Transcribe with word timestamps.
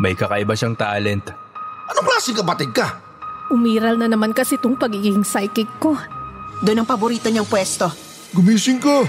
May 0.00 0.16
kakaiba 0.16 0.56
siyang 0.56 0.78
talent. 0.78 1.28
Anong 1.92 2.06
klaseng 2.08 2.38
kapatid 2.38 2.72
ka? 2.72 2.96
Umiral 3.52 4.00
na 4.00 4.08
naman 4.08 4.32
kasi 4.32 4.56
itong 4.56 4.80
pagiging 4.80 5.20
psychic 5.20 5.68
ko. 5.76 5.92
Doon 6.64 6.84
ang 6.84 6.88
paborito 6.88 7.28
niyang 7.28 7.44
pwesto. 7.44 7.92
Gumising 8.32 8.80
ka! 8.80 9.04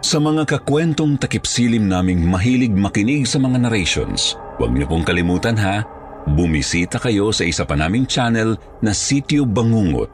Sa 0.00 0.18
mga 0.18 0.42
kakwentong 0.48 1.20
takipsilim 1.20 1.86
naming 1.86 2.24
mahilig 2.24 2.72
makinig 2.74 3.28
sa 3.28 3.38
mga 3.38 3.68
narrations, 3.68 4.34
huwag 4.58 4.74
niyo 4.74 4.90
pong 4.90 5.06
kalimutan 5.06 5.54
ha, 5.60 5.86
bumisita 6.26 6.98
kayo 6.98 7.30
sa 7.30 7.46
isa 7.46 7.62
pa 7.62 7.78
naming 7.78 8.08
channel 8.08 8.58
na 8.82 8.90
Sityo 8.90 9.46
Bangungot. 9.46 10.10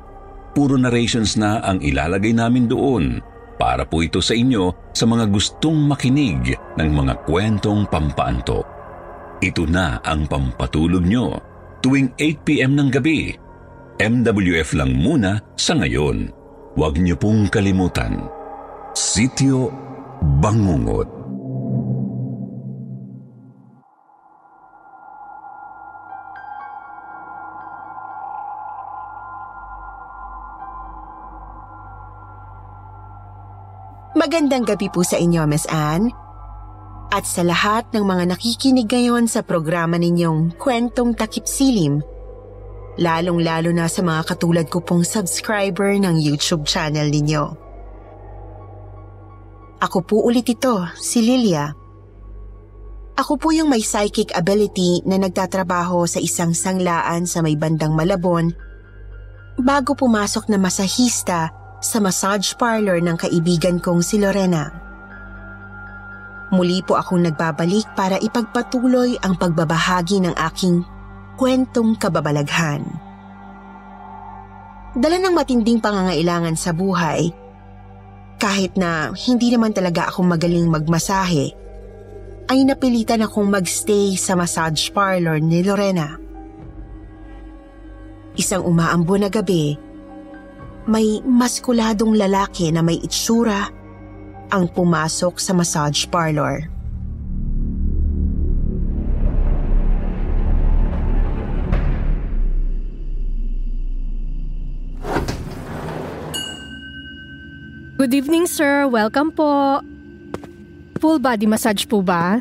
Puro 0.52 0.76
narrations 0.76 1.38
na 1.40 1.64
ang 1.64 1.80
ilalagay 1.80 2.36
namin 2.36 2.68
doon 2.68 3.24
para 3.56 3.88
po 3.88 4.04
ito 4.04 4.20
sa 4.20 4.36
inyo 4.36 4.92
sa 4.92 5.04
mga 5.08 5.28
gustong 5.32 5.88
makinig 5.88 6.56
ng 6.76 6.90
mga 6.92 7.24
kwentong 7.24 7.88
pampaanto. 7.88 8.62
Ito 9.40 9.64
na 9.68 10.00
ang 10.00 10.28
pampatulog 10.28 11.04
nyo 11.04 11.36
tuwing 11.80 12.12
8pm 12.16 12.72
ng 12.76 12.88
gabi. 12.92 13.32
MWF 13.96 14.76
lang 14.76 14.92
muna 14.92 15.40
sa 15.56 15.72
ngayon. 15.76 16.28
Huwag 16.76 17.00
niyo 17.00 17.16
pong 17.16 17.48
kalimutan. 17.48 18.28
Sityo 18.92 19.72
Bangungot. 20.20 21.15
Magandang 34.16 34.64
gabi 34.64 34.88
po 34.88 35.04
sa 35.04 35.20
inyo, 35.20 35.44
Miss 35.44 35.68
Anne. 35.68 36.08
At 37.12 37.28
sa 37.28 37.44
lahat 37.44 37.92
ng 37.92 38.00
mga 38.00 38.32
nakikinig 38.32 38.88
ngayon 38.88 39.28
sa 39.28 39.44
programa 39.44 40.00
ninyong 40.00 40.56
Kwentong 40.56 41.12
Takip 41.12 41.44
Silim, 41.44 42.00
lalong-lalo 42.96 43.76
na 43.76 43.84
sa 43.92 44.00
mga 44.00 44.24
katulad 44.24 44.66
ko 44.72 44.80
pong 44.80 45.04
subscriber 45.04 45.92
ng 46.00 46.16
YouTube 46.16 46.64
channel 46.64 47.12
ninyo. 47.12 47.44
Ako 49.84 50.00
po 50.00 50.24
ulit 50.24 50.48
ito, 50.48 50.88
si 50.96 51.20
Lilia. 51.20 51.76
Ako 53.20 53.36
po 53.36 53.52
yung 53.52 53.68
may 53.68 53.84
psychic 53.84 54.32
ability 54.32 55.04
na 55.04 55.20
nagtatrabaho 55.20 56.08
sa 56.08 56.24
isang 56.24 56.56
sanglaan 56.56 57.28
sa 57.28 57.44
may 57.44 57.52
bandang 57.52 57.92
Malabon 57.92 58.48
bago 59.60 59.92
pumasok 59.92 60.48
na 60.48 60.56
masahista 60.56 61.65
sa 61.86 62.02
massage 62.02 62.58
parlor 62.58 62.98
ng 62.98 63.14
kaibigan 63.14 63.78
kong 63.78 64.02
si 64.02 64.18
Lorena. 64.18 64.74
Muli 66.50 66.82
po 66.82 66.98
akong 66.98 67.22
nagbabalik 67.22 67.86
para 67.94 68.18
ipagpatuloy 68.18 69.18
ang 69.22 69.38
pagbabahagi 69.38 70.26
ng 70.26 70.34
aking 70.50 70.82
kwentong 71.38 71.94
kababalaghan. 71.94 72.82
Dala 74.96 75.16
ng 75.20 75.34
matinding 75.36 75.78
pangangailangan 75.78 76.56
sa 76.58 76.74
buhay, 76.74 77.30
kahit 78.36 78.74
na 78.74 79.12
hindi 79.12 79.52
naman 79.52 79.70
talaga 79.70 80.08
ako 80.08 80.24
magaling 80.24 80.66
magmasahe, 80.66 81.52
ay 82.46 82.58
napilitan 82.62 83.26
akong 83.26 83.48
magstay 83.50 84.14
sa 84.14 84.38
massage 84.38 84.88
parlor 84.94 85.42
ni 85.42 85.66
Lorena. 85.66 86.16
Isang 88.36 88.64
umaambo 88.64 89.16
na 89.18 89.32
gabi, 89.32 89.85
may 90.86 91.18
maskuladong 91.26 92.14
lalaki 92.14 92.70
na 92.70 92.78
may 92.78 93.02
itsura 93.02 93.66
ang 94.54 94.70
pumasok 94.70 95.42
sa 95.42 95.50
massage 95.50 96.06
parlor. 96.06 96.70
Good 107.96 108.14
evening, 108.14 108.46
sir. 108.46 108.86
Welcome 108.86 109.34
po. 109.34 109.82
Full 111.02 111.18
body 111.18 111.50
massage 111.50 111.90
po 111.90 112.06
ba? 112.06 112.38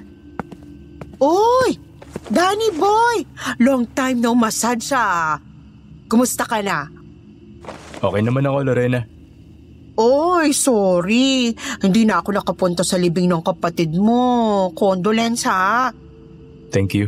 Uy! 1.17 1.81
Danny 2.29 2.69
boy! 2.77 3.25
Long 3.57 3.89
time 3.89 4.22
no 4.22 4.38
massage 4.38 4.94
ah. 4.94 5.41
Kumusta 6.06 6.45
ka 6.45 6.62
na? 6.62 6.94
Okay 8.05 8.21
naman 8.21 8.45
ako, 8.45 8.57
Lorena. 8.69 9.01
Oy, 9.95 10.51
sorry. 10.51 11.55
Hindi 11.79 12.03
na 12.03 12.19
ako 12.19 12.35
nakapunta 12.35 12.83
sa 12.83 12.99
libing 12.99 13.31
ng 13.31 13.41
kapatid 13.41 13.95
mo. 13.95 14.69
Condolence 14.75 15.47
ha. 15.47 15.89
Thank 16.69 16.94
you. 16.94 17.07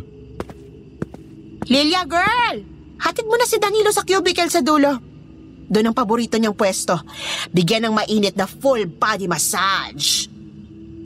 Lilia 1.68 2.08
girl! 2.08 2.64
Hatid 2.98 3.28
mo 3.28 3.36
na 3.36 3.44
si 3.44 3.60
Danilo 3.60 3.92
sa 3.92 4.08
cubicle 4.08 4.48
sa 4.48 4.64
dulo. 4.64 5.04
Doon 5.68 5.92
ang 5.92 5.98
paborito 5.98 6.40
niyang 6.40 6.56
pwesto. 6.56 6.96
Bigyan 7.52 7.92
ng 7.92 7.94
mainit 7.94 8.40
na 8.40 8.48
full 8.48 8.88
body 8.88 9.28
massage. 9.28 10.32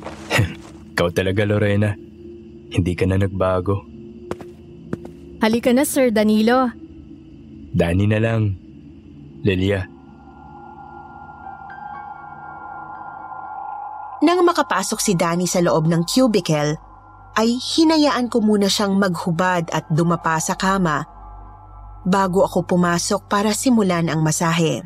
Ikaw 0.94 1.08
talaga, 1.10 1.42
Lorena. 1.50 1.98
Hindi 2.70 2.94
ka 2.94 3.10
na 3.10 3.18
nagbago. 3.18 3.82
Halika 5.42 5.74
na, 5.74 5.82
Sir 5.82 6.14
Danilo. 6.14 6.70
Dani 7.74 8.06
na 8.06 8.22
lang. 8.22 8.61
Lilia, 9.42 9.82
Nang 14.22 14.46
makapasok 14.46 15.02
si 15.02 15.18
Danny 15.18 15.50
sa 15.50 15.66
loob 15.66 15.90
ng 15.90 16.06
cubicle, 16.06 16.78
ay 17.34 17.50
hinayaan 17.58 18.30
ko 18.30 18.38
muna 18.38 18.70
siyang 18.70 18.94
maghubad 18.94 19.74
at 19.74 19.90
dumapa 19.90 20.38
sa 20.38 20.54
kama 20.54 21.02
bago 22.06 22.46
ako 22.46 22.62
pumasok 22.70 23.26
para 23.26 23.50
simulan 23.50 24.14
ang 24.14 24.22
masahe. 24.22 24.86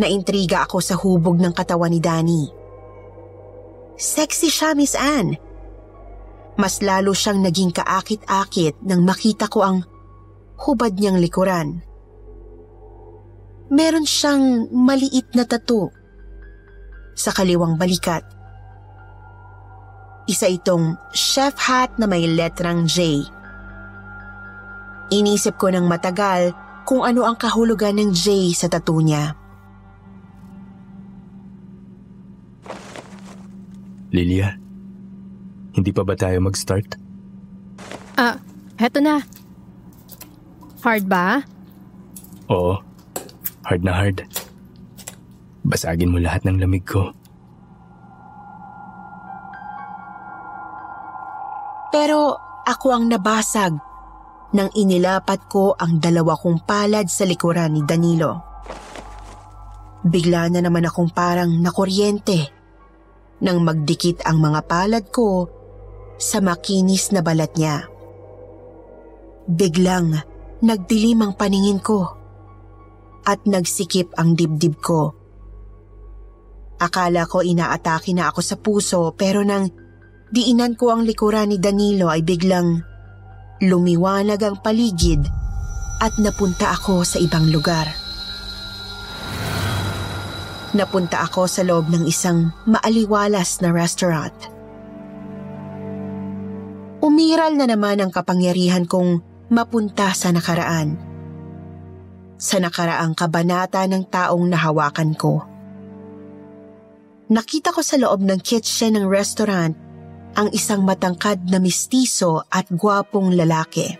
Naintriga 0.00 0.64
ako 0.64 0.80
sa 0.80 0.96
hubog 0.96 1.36
ng 1.36 1.52
katawan 1.52 1.92
ni 1.92 2.00
Danny. 2.00 2.44
Sexy 4.00 4.48
siya, 4.48 4.72
Miss 4.72 4.96
Anne. 4.96 5.36
Mas 6.56 6.80
lalo 6.80 7.12
siyang 7.12 7.44
naging 7.44 7.68
kaakit-akit 7.68 8.80
nang 8.80 9.04
makita 9.04 9.44
ko 9.52 9.60
ang 9.60 9.84
hubad 10.56 10.96
niyang 10.96 11.20
likuran. 11.20 11.89
Meron 13.70 14.02
siyang 14.02 14.66
maliit 14.74 15.30
na 15.38 15.46
tattoo 15.46 15.94
sa 17.14 17.30
kaliwang 17.30 17.78
balikat. 17.78 18.26
Isa 20.26 20.50
itong 20.50 20.98
chef 21.14 21.54
hat 21.58 21.94
na 21.94 22.10
may 22.10 22.26
letrang 22.26 22.90
J. 22.90 23.22
Inisip 25.10 25.54
ko 25.58 25.70
ng 25.70 25.86
matagal 25.86 26.50
kung 26.82 27.06
ano 27.06 27.22
ang 27.22 27.38
kahulugan 27.38 27.98
ng 27.98 28.10
J 28.10 28.50
sa 28.58 28.66
tattoo 28.66 28.98
niya. 28.98 29.38
Lilia, 34.10 34.58
hindi 35.78 35.94
pa 35.94 36.02
ba 36.02 36.18
tayo 36.18 36.42
mag-start? 36.42 36.98
Ah, 38.18 38.34
heto 38.74 38.98
na. 38.98 39.22
Hard 40.82 41.06
ba? 41.06 41.46
Oo, 42.50 42.82
hard 43.64 43.82
na 43.84 43.92
hard. 43.92 44.24
Basagin 45.64 46.12
mo 46.12 46.18
lahat 46.18 46.44
ng 46.48 46.56
lamig 46.56 46.84
ko. 46.84 47.12
Pero 51.90 52.38
ako 52.64 52.86
ang 52.94 53.04
nabasag 53.10 53.74
nang 54.54 54.70
inilapat 54.74 55.46
ko 55.50 55.74
ang 55.74 55.98
dalawa 55.98 56.38
kong 56.38 56.62
palad 56.66 57.06
sa 57.10 57.26
likuran 57.26 57.74
ni 57.74 57.82
Danilo. 57.82 58.46
Bigla 60.00 60.48
na 60.48 60.64
naman 60.64 60.86
akong 60.86 61.12
parang 61.12 61.60
nakuryente 61.60 62.48
nang 63.44 63.60
magdikit 63.60 64.24
ang 64.24 64.40
mga 64.40 64.60
palad 64.64 65.04
ko 65.12 65.50
sa 66.16 66.40
makinis 66.40 67.12
na 67.12 67.20
balat 67.20 67.52
niya. 67.58 67.84
Biglang 69.50 70.14
nagdilim 70.62 71.20
ang 71.20 71.32
paningin 71.36 71.80
ko 71.82 72.19
at 73.26 73.44
nagsikip 73.44 74.12
ang 74.16 74.36
dibdib 74.36 74.80
ko. 74.80 75.16
Akala 76.80 77.28
ko 77.28 77.44
inaatake 77.44 78.16
na 78.16 78.32
ako 78.32 78.40
sa 78.40 78.56
puso 78.56 79.12
pero 79.12 79.44
nang 79.44 79.68
diinan 80.32 80.78
ko 80.78 80.96
ang 80.96 81.04
likuran 81.04 81.52
ni 81.52 81.60
Danilo 81.60 82.08
ay 82.08 82.24
biglang 82.24 82.80
lumiwanag 83.60 84.40
ang 84.40 84.56
paligid 84.64 85.20
at 86.00 86.16
napunta 86.16 86.72
ako 86.72 87.04
sa 87.04 87.20
ibang 87.20 87.52
lugar. 87.52 87.84
Napunta 90.72 91.20
ako 91.26 91.50
sa 91.50 91.60
loob 91.66 91.90
ng 91.92 92.08
isang 92.08 92.54
maaliwalas 92.64 93.60
na 93.60 93.74
restaurant. 93.74 94.32
Umiral 97.04 97.58
na 97.58 97.66
naman 97.68 98.00
ang 98.00 98.08
kapangyarihan 98.14 98.86
kong 98.86 99.20
mapunta 99.50 100.14
sa 100.14 100.30
nakaraan. 100.30 101.09
Sa 102.40 102.56
nakaraang 102.56 103.12
kabanata 103.12 103.84
ng 103.84 104.08
taong 104.08 104.48
nahawakan 104.48 105.12
ko. 105.12 105.44
Nakita 107.28 107.70
ko 107.70 107.84
sa 107.84 108.00
loob 108.00 108.24
ng 108.24 108.40
kitchen 108.40 108.96
ng 108.96 109.04
restaurant 109.04 109.76
ang 110.34 110.48
isang 110.56 110.82
matangkad 110.82 111.46
na 111.52 111.60
mistiso 111.60 112.40
at 112.48 112.64
gwapong 112.72 113.36
lalaki. 113.36 113.92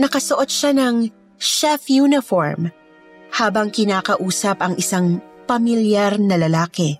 Nakasuot 0.00 0.48
siya 0.48 0.72
ng 0.72 1.12
chef 1.36 1.92
uniform 1.92 2.72
habang 3.36 3.68
kinakausap 3.68 4.58
ang 4.64 4.74
isang 4.80 5.20
pamilyar 5.44 6.16
na 6.16 6.40
lalaki. 6.40 6.96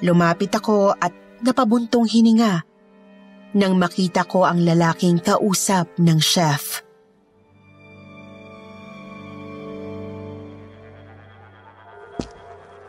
Lumapit 0.00 0.50
ako 0.56 0.96
at 0.96 1.12
napabuntong 1.44 2.08
hininga 2.08 2.64
nang 3.52 3.74
makita 3.76 4.24
ko 4.24 4.46
ang 4.46 4.62
lalaking 4.62 5.18
kausap 5.20 5.90
ng 6.00 6.18
chef. 6.22 6.79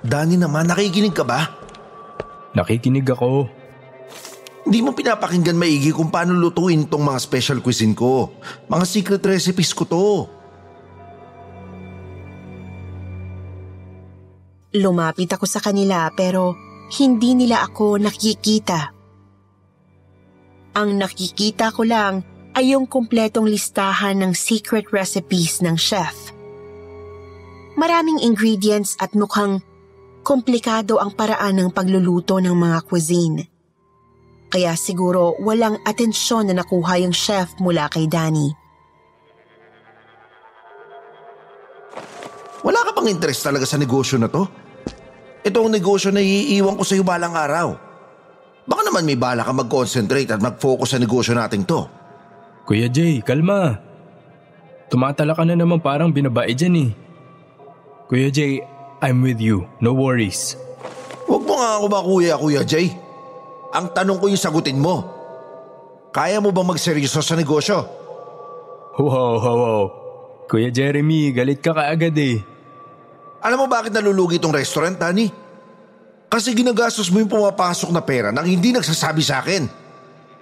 Danny 0.01 0.33
naman, 0.33 0.65
nakikinig 0.65 1.13
ka 1.13 1.21
ba? 1.21 1.45
Nakikinig 2.57 3.05
ako. 3.05 3.45
Hindi 4.65 4.79
mo 4.81 4.93
pinapakinggan 4.93 5.57
maigi 5.57 5.89
kung 5.93 6.13
paano 6.13 6.37
lutuin 6.37 6.85
tong 6.85 7.05
mga 7.05 7.19
special 7.21 7.59
cuisine 7.61 7.97
ko. 7.97 8.33
Mga 8.69 8.85
secret 8.85 9.23
recipes 9.25 9.73
ko 9.73 9.83
to. 9.85 10.05
Lumapit 14.77 15.27
ako 15.33 15.45
sa 15.45 15.59
kanila 15.59 16.07
pero 16.15 16.55
hindi 16.97 17.35
nila 17.35 17.65
ako 17.67 17.99
nakikita. 17.99 18.93
Ang 20.71 20.89
nakikita 20.95 21.75
ko 21.75 21.83
lang 21.83 22.23
ay 22.55 22.71
yung 22.75 22.87
kumpletong 22.87 23.47
listahan 23.47 24.23
ng 24.23 24.31
secret 24.31 24.87
recipes 24.95 25.59
ng 25.59 25.75
chef. 25.75 26.31
Maraming 27.75 28.23
ingredients 28.23 28.95
at 28.99 29.11
mukhang 29.15 29.59
komplikado 30.21 31.01
ang 31.01 31.13
paraan 31.13 31.57
ng 31.57 31.69
pagluluto 31.73 32.37
ng 32.37 32.53
mga 32.53 32.79
cuisine. 32.85 33.41
Kaya 34.51 34.75
siguro 34.75 35.39
walang 35.39 35.79
atensyon 35.87 36.51
na 36.51 36.61
nakuha 36.61 36.99
yung 37.01 37.15
chef 37.15 37.55
mula 37.57 37.87
kay 37.87 38.05
Danny. 38.05 38.51
Wala 42.61 42.85
ka 42.85 42.91
bang 42.93 43.09
interest 43.09 43.41
talaga 43.41 43.65
sa 43.65 43.81
negosyo 43.81 44.21
na 44.21 44.29
to? 44.29 44.45
Ito 45.41 45.57
ang 45.65 45.73
negosyo 45.73 46.13
na 46.13 46.21
iiwan 46.21 46.77
ko 46.77 46.85
sa 46.85 46.93
iyo 46.93 47.01
balang 47.01 47.33
araw. 47.33 47.73
Baka 48.69 48.81
naman 48.85 49.09
may 49.09 49.17
bala 49.17 49.41
ka 49.41 49.49
mag-concentrate 49.49 50.29
at 50.29 50.37
mag-focus 50.37 50.93
sa 50.93 51.01
negosyo 51.01 51.33
nating 51.33 51.65
to. 51.65 51.89
Kuya 52.69 52.85
Jay, 52.85 53.25
kalma. 53.25 53.81
Tumatala 54.93 55.33
ka 55.33 55.41
na 55.41 55.57
naman 55.57 55.81
parang 55.81 56.13
binabae 56.13 56.53
dyan 56.53 56.75
eh. 56.77 56.89
Kuya 58.05 58.29
Jay, 58.29 58.61
I'm 59.01 59.25
with 59.25 59.41
you. 59.41 59.65
No 59.81 59.97
worries. 59.97 60.53
Huwag 61.25 61.41
mo 61.41 61.57
nga 61.57 61.81
ako 61.81 61.85
ba 61.89 61.99
kuya, 62.05 62.37
Kuya 62.37 62.61
Jay? 62.61 62.93
Ang 63.73 63.89
tanong 63.97 64.21
ko 64.21 64.29
yung 64.29 64.37
sagutin 64.37 64.77
mo. 64.77 65.01
Kaya 66.13 66.37
mo 66.37 66.53
bang 66.53 66.69
magseryoso 66.69 67.23
sa 67.25 67.33
negosyo? 67.33 67.81
Wow, 69.01 69.41
wow, 69.41 69.57
wow. 69.57 69.85
Kuya 70.45 70.69
Jeremy, 70.69 71.33
galit 71.33 71.63
ka 71.63 71.73
kaagad 71.73 72.13
eh. 72.19 72.43
Alam 73.41 73.65
mo 73.65 73.67
bakit 73.71 73.89
nalulugi 73.89 74.37
itong 74.37 74.53
restaurant, 74.53 74.93
Danny? 74.99 75.31
Kasi 76.29 76.53
ginagastos 76.53 77.09
mo 77.09 77.17
yung 77.17 77.31
pumapasok 77.31 77.89
na 77.89 78.05
pera 78.05 78.29
nang 78.29 78.45
hindi 78.45 78.69
nagsasabi 78.69 79.23
sa 79.25 79.41
akin. 79.41 79.65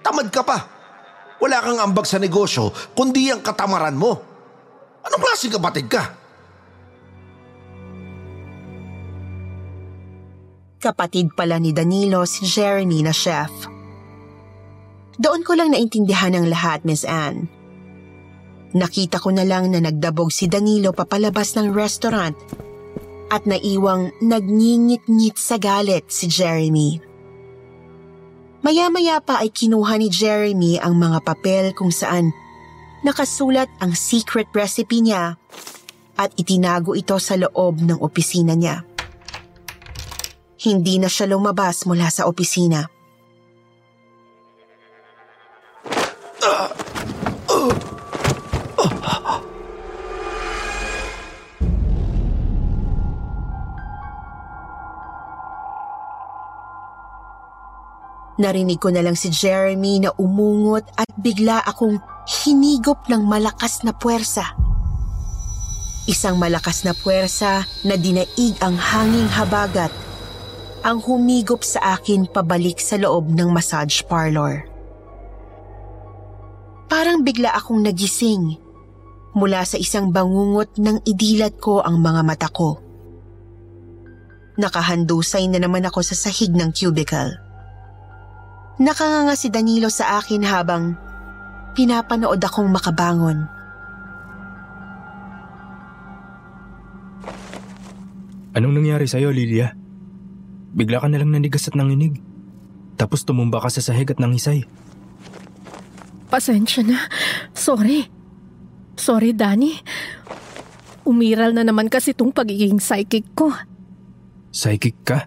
Tamad 0.04 0.28
ka 0.28 0.44
pa. 0.44 0.58
Wala 1.40 1.64
kang 1.64 1.80
ambag 1.80 2.04
sa 2.04 2.20
negosyo 2.20 2.68
kundi 2.92 3.32
ang 3.32 3.40
katamaran 3.40 3.96
mo. 3.96 4.20
Anong 5.00 5.22
klaseng 5.24 5.56
kapatid 5.56 5.88
ka? 5.88 6.19
Kapatid 10.80 11.36
pala 11.36 11.60
ni 11.60 11.76
Danilo 11.76 12.24
si 12.24 12.48
Jeremy 12.48 13.04
na 13.04 13.12
chef. 13.12 13.52
Doon 15.20 15.44
ko 15.44 15.52
lang 15.52 15.76
naintindihan 15.76 16.32
ang 16.32 16.48
lahat, 16.48 16.88
Miss 16.88 17.04
Anne. 17.04 17.52
Nakita 18.72 19.20
ko 19.20 19.28
na 19.28 19.44
lang 19.44 19.68
na 19.68 19.84
nagdabog 19.84 20.32
si 20.32 20.48
Danilo 20.48 20.96
papalabas 20.96 21.52
ng 21.60 21.68
restaurant 21.76 22.32
at 23.28 23.44
naiwang 23.44 24.08
nagngingit-ngit 24.24 25.36
sa 25.36 25.60
galit 25.60 26.08
si 26.08 26.32
Jeremy. 26.32 26.96
Maya-maya 28.64 29.20
pa 29.20 29.44
ay 29.44 29.52
kinuha 29.52 30.00
ni 30.00 30.08
Jeremy 30.08 30.80
ang 30.80 30.96
mga 30.96 31.20
papel 31.20 31.76
kung 31.76 31.92
saan 31.92 32.32
nakasulat 33.04 33.68
ang 33.84 33.92
secret 33.92 34.48
recipe 34.56 35.04
niya 35.04 35.36
at 36.16 36.32
itinago 36.40 36.96
ito 36.96 37.20
sa 37.20 37.36
loob 37.36 37.84
ng 37.84 38.00
opisina 38.00 38.56
niya. 38.56 38.89
Hindi 40.60 41.00
na 41.00 41.08
siya 41.08 41.24
lumabas 41.24 41.88
mula 41.88 42.12
sa 42.12 42.28
opisina. 42.28 42.84
Narinig 58.40 58.80
ko 58.80 58.92
na 58.92 59.00
lang 59.00 59.16
si 59.16 59.32
Jeremy 59.32 60.04
na 60.04 60.12
umungot 60.16 60.84
at 60.96 61.08
bigla 61.16 61.64
akong 61.64 62.00
hinigop 62.28 63.08
ng 63.08 63.24
malakas 63.24 63.80
na 63.80 63.96
puwersa. 63.96 64.44
Isang 66.04 66.36
malakas 66.36 66.84
na 66.84 66.92
puwersa 66.92 67.64
na 67.88 67.96
dinaig 67.96 68.60
ang 68.60 68.76
hanging 68.76 69.28
habagat 69.28 70.09
ang 70.80 71.04
humigop 71.04 71.60
sa 71.60 71.96
akin 71.96 72.24
pabalik 72.24 72.80
sa 72.80 72.96
loob 72.96 73.28
ng 73.32 73.52
massage 73.52 74.00
parlor. 74.08 74.64
Parang 76.88 77.22
bigla 77.22 77.52
akong 77.54 77.84
nagising 77.84 78.58
mula 79.36 79.62
sa 79.62 79.78
isang 79.78 80.10
bangungot 80.10 80.74
ng 80.80 81.06
idilat 81.06 81.54
ko 81.62 81.84
ang 81.84 82.02
mga 82.02 82.20
mata 82.26 82.48
ko. 82.50 82.82
Nakahandusay 84.58 85.46
na 85.46 85.62
naman 85.62 85.86
ako 85.86 86.02
sa 86.02 86.18
sahig 86.18 86.50
ng 86.50 86.74
cubicle. 86.74 87.38
Nakanganga 88.80 89.36
si 89.36 89.52
Danilo 89.52 89.92
sa 89.92 90.18
akin 90.18 90.42
habang 90.42 90.96
pinapanood 91.76 92.40
akong 92.42 92.68
makabangon. 92.72 93.46
Anong 98.50 98.74
nangyari 98.82 99.06
sa'yo, 99.06 99.30
Lilia? 99.30 99.79
Bigla 100.70 101.02
ka 101.02 101.10
nalang 101.10 101.34
nanigas 101.34 101.66
at 101.66 101.74
nanginig. 101.74 102.22
Tapos 102.94 103.26
tumumba 103.26 103.58
ka 103.58 103.72
sa 103.72 103.82
sahig 103.82 104.10
at 104.12 104.22
nangisay. 104.22 104.68
Pasensya 106.30 106.86
na. 106.86 106.98
Sorry. 107.56 108.06
Sorry, 108.94 109.34
Danny. 109.34 109.74
Umiral 111.02 111.56
na 111.56 111.66
naman 111.66 111.90
kasi 111.90 112.14
itong 112.14 112.30
pagiging 112.30 112.78
psychic 112.78 113.26
ko. 113.34 113.50
Psychic 114.54 114.94
ka? 115.02 115.26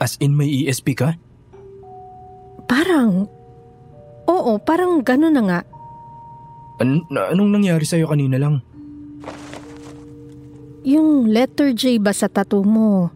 As 0.00 0.16
in 0.22 0.38
may 0.38 0.48
ESP 0.64 0.96
ka? 0.96 1.18
Parang... 2.64 3.28
Oo, 4.24 4.56
parang 4.56 5.04
gano'n 5.04 5.34
na 5.36 5.42
nga. 5.44 5.60
An- 6.80 7.04
anong 7.12 7.60
nangyari 7.60 7.84
sa'yo 7.84 8.08
kanina 8.08 8.40
lang? 8.40 8.64
Yung 10.84 11.28
letter 11.28 11.76
J 11.76 12.00
ba 12.00 12.12
sa 12.16 12.28
tattoo 12.28 12.64
mo? 12.64 13.12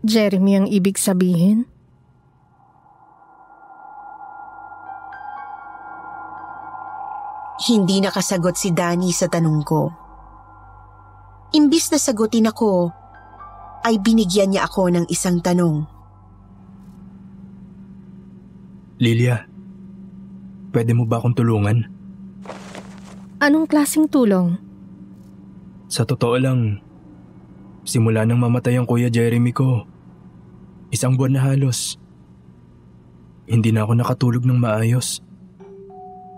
Jeremy 0.00 0.64
ang 0.64 0.66
ibig 0.66 0.96
sabihin? 0.96 1.68
Hindi 7.60 8.00
nakasagot 8.00 8.56
si 8.56 8.72
Danny 8.72 9.12
sa 9.12 9.28
tanong 9.28 9.60
ko. 9.60 9.92
Imbis 11.52 11.92
na 11.92 12.00
sagutin 12.00 12.48
ako, 12.48 12.88
ay 13.84 14.00
binigyan 14.00 14.56
niya 14.56 14.64
ako 14.64 14.88
ng 14.88 15.04
isang 15.12 15.44
tanong. 15.44 15.84
Lilia, 18.96 19.44
pwede 20.72 20.96
mo 20.96 21.04
ba 21.04 21.20
akong 21.20 21.36
tulungan? 21.36 21.84
Anong 23.40 23.68
klasing 23.68 24.08
tulong? 24.08 24.56
Sa 25.92 26.08
totoo 26.08 26.36
lang, 26.40 26.80
simula 27.84 28.24
nang 28.24 28.40
mamatay 28.40 28.80
ang 28.80 28.88
kuya 28.88 29.12
Jeremy 29.12 29.52
ko, 29.52 29.89
isang 30.90 31.14
buwan 31.14 31.38
na 31.38 31.42
halos, 31.46 31.96
hindi 33.50 33.74
na 33.74 33.82
ako 33.82 33.92
nakatulog 33.98 34.42
ng 34.46 34.58
maayos. 34.62 35.22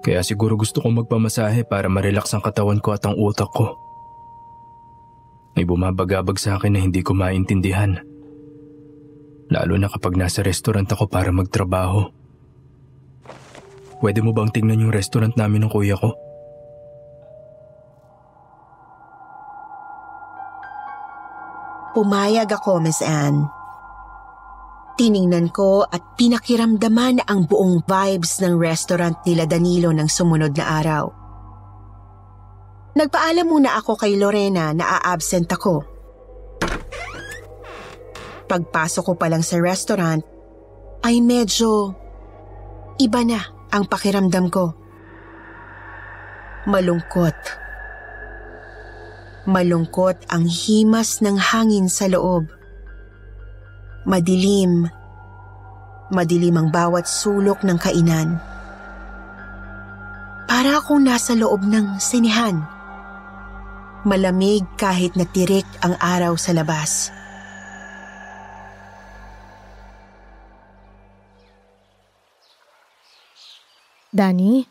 Kaya 0.03 0.25
siguro 0.25 0.57
gusto 0.57 0.81
kong 0.81 1.05
magpamasahe 1.05 1.69
para 1.69 1.87
marelax 1.93 2.33
ang 2.33 2.43
katawan 2.43 2.81
ko 2.81 2.97
at 2.97 3.05
ang 3.05 3.15
utak 3.21 3.53
ko. 3.53 3.77
May 5.53 5.69
bumabagabag 5.69 6.41
sa 6.41 6.57
akin 6.57 6.75
na 6.75 6.81
hindi 6.81 7.05
ko 7.05 7.13
maintindihan. 7.13 8.01
Lalo 9.53 9.77
na 9.77 9.93
kapag 9.93 10.17
nasa 10.17 10.41
restaurant 10.41 10.89
ako 10.89 11.07
para 11.13 11.29
magtrabaho. 11.29 12.09
Pwede 14.01 14.25
mo 14.25 14.33
bang 14.33 14.51
tingnan 14.51 14.89
yung 14.89 14.97
restaurant 14.97 15.37
namin 15.37 15.69
ng 15.69 15.71
kuya 15.71 15.95
ko? 15.95 16.17
Pumayag 21.93 22.49
ako, 22.49 22.81
Miss 22.81 23.05
Anne. 23.05 23.62
Tiningnan 24.93 25.49
ko 25.49 25.89
at 25.89 26.21
pinakiramdaman 26.21 27.25
ang 27.25 27.49
buong 27.49 27.81
vibes 27.89 28.45
ng 28.45 28.61
restaurant 28.61 29.17
nila 29.25 29.49
Danilo 29.49 29.89
ng 29.89 30.05
sumunod 30.05 30.53
na 30.53 30.65
araw. 30.81 31.05
Nagpaalam 32.93 33.49
muna 33.49 33.81
ako 33.81 33.97
kay 33.97 34.21
Lorena 34.21 34.77
na 34.77 35.01
a-absent 35.01 35.49
ako. 35.49 35.81
Pagpasok 38.45 39.05
ko 39.09 39.15
pa 39.17 39.33
lang 39.33 39.41
sa 39.41 39.57
restaurant, 39.57 40.21
ay 41.01 41.25
medyo 41.25 41.97
iba 43.01 43.25
na 43.25 43.41
ang 43.73 43.89
pakiramdam 43.89 44.53
ko. 44.53 44.77
Malungkot. 46.69 47.39
Malungkot 49.49 50.29
ang 50.29 50.45
himas 50.47 51.25
ng 51.25 51.41
hangin 51.41 51.89
sa 51.89 52.07
loob. 52.13 52.47
Madilim. 54.03 54.91
Madilim 56.11 56.59
ang 56.59 56.69
bawat 56.75 57.07
sulok 57.07 57.63
ng 57.63 57.79
kainan. 57.79 58.35
Para 60.51 60.83
akong 60.83 61.07
nasa 61.07 61.39
loob 61.39 61.63
ng 61.63 62.03
sinihan. 62.03 62.67
Malamig 64.03 64.67
kahit 64.75 65.15
natirik 65.15 65.63
ang 65.87 65.95
araw 66.03 66.35
sa 66.35 66.51
labas. 66.51 67.15
Danny, 74.11 74.67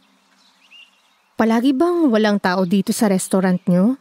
palagi 1.39 1.71
bang 1.71 2.11
walang 2.11 2.37
tao 2.37 2.67
dito 2.67 2.91
sa 2.91 3.07
restaurant 3.07 3.57
nyo? 3.65 3.95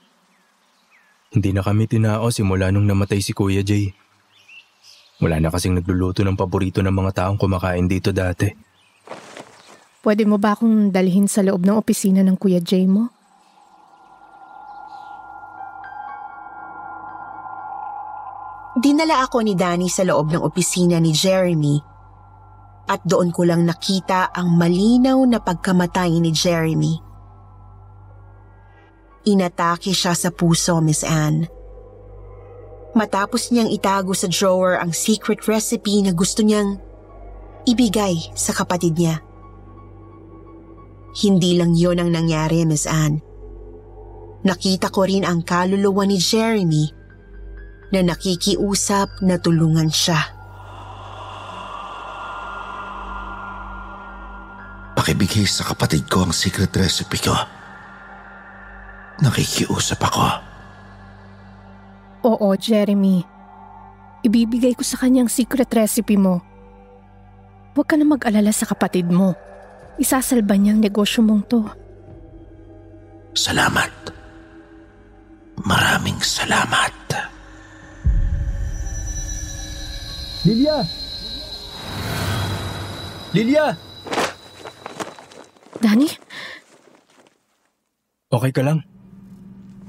Hindi 1.31 1.55
na 1.55 1.63
kami 1.63 1.87
tinao 1.87 2.29
simula 2.35 2.75
nung 2.75 2.85
namatay 2.85 3.23
si 3.23 3.31
Kuya 3.31 3.63
Jay. 3.63 3.95
Wala 5.21 5.37
na 5.37 5.53
kasing 5.53 5.77
nagluluto 5.77 6.25
ng 6.25 6.37
paborito 6.37 6.81
ng 6.81 6.93
mga 6.93 7.12
taong 7.12 7.37
kumakain 7.37 7.85
dito 7.85 8.09
dati. 8.09 8.49
Pwede 10.00 10.25
mo 10.25 10.41
ba 10.41 10.57
akong 10.57 10.89
dalhin 10.89 11.29
sa 11.29 11.45
loob 11.45 11.69
ng 11.69 11.77
opisina 11.77 12.25
ng 12.25 12.41
Kuya 12.41 12.65
Jay 12.65 12.89
mo? 12.89 13.12
Dinala 18.81 19.29
ako 19.29 19.45
ni 19.45 19.53
Danny 19.53 19.93
sa 19.93 20.09
loob 20.09 20.33
ng 20.33 20.41
opisina 20.41 20.97
ni 20.97 21.12
Jeremy 21.12 21.77
at 22.89 23.05
doon 23.05 23.29
ko 23.29 23.45
lang 23.45 23.69
nakita 23.69 24.33
ang 24.33 24.57
malinaw 24.57 25.21
na 25.29 25.37
pagkamatay 25.37 26.17
ni 26.17 26.33
Jeremy. 26.33 26.95
Inatake 29.29 29.93
siya 29.93 30.17
sa 30.17 30.33
puso, 30.33 30.81
Miss 30.81 31.05
Anne. 31.05 31.60
Matapos 32.91 33.55
niyang 33.55 33.71
itago 33.71 34.11
sa 34.19 34.27
drawer 34.27 34.83
ang 34.83 34.91
secret 34.91 35.47
recipe 35.47 36.03
na 36.03 36.11
gusto 36.11 36.43
niyang 36.43 36.83
ibigay 37.63 38.19
sa 38.35 38.51
kapatid 38.51 38.99
niya. 38.99 39.23
Hindi 41.15 41.59
lang 41.59 41.75
yon 41.75 42.03
ang 42.03 42.11
nangyari, 42.11 42.63
Miss 42.67 42.87
Anne. 42.91 43.23
Nakita 44.43 44.91
ko 44.91 45.07
rin 45.07 45.23
ang 45.23 45.47
kaluluwa 45.47 46.03
ni 46.07 46.19
Jeremy 46.19 46.87
na 47.95 48.01
nakikiusap 48.07 49.23
na 49.23 49.39
tulungan 49.39 49.91
siya. 49.91 50.21
Pakibigay 54.99 55.47
sa 55.47 55.67
kapatid 55.67 56.07
ko 56.11 56.27
ang 56.27 56.35
secret 56.35 56.71
recipe 56.75 57.19
ko. 57.23 57.35
Nakikiusap 59.21 60.01
ako. 60.01 60.50
Oo, 62.21 62.49
Jeremy. 62.57 63.25
Ibibigay 64.21 64.77
ko 64.77 64.85
sa 64.85 65.00
kanyang 65.00 65.33
secret 65.33 65.73
recipe 65.73 66.21
mo. 66.21 66.45
Huwag 67.73 67.87
ka 67.89 67.97
na 67.97 68.05
mag-alala 68.05 68.53
sa 68.53 68.69
kapatid 68.69 69.09
mo. 69.09 69.33
Isasalba 69.97 70.57
niyang 70.57 70.85
negosyo 70.85 71.25
mong 71.25 71.45
to. 71.49 71.65
Salamat. 73.33 73.93
Maraming 75.65 76.21
salamat. 76.21 76.93
Lilia! 80.45 80.81
Lilia! 83.37 83.67
Danny, 85.81 86.09
Okay 88.31 88.55
ka 88.55 88.62
lang? 88.62 88.87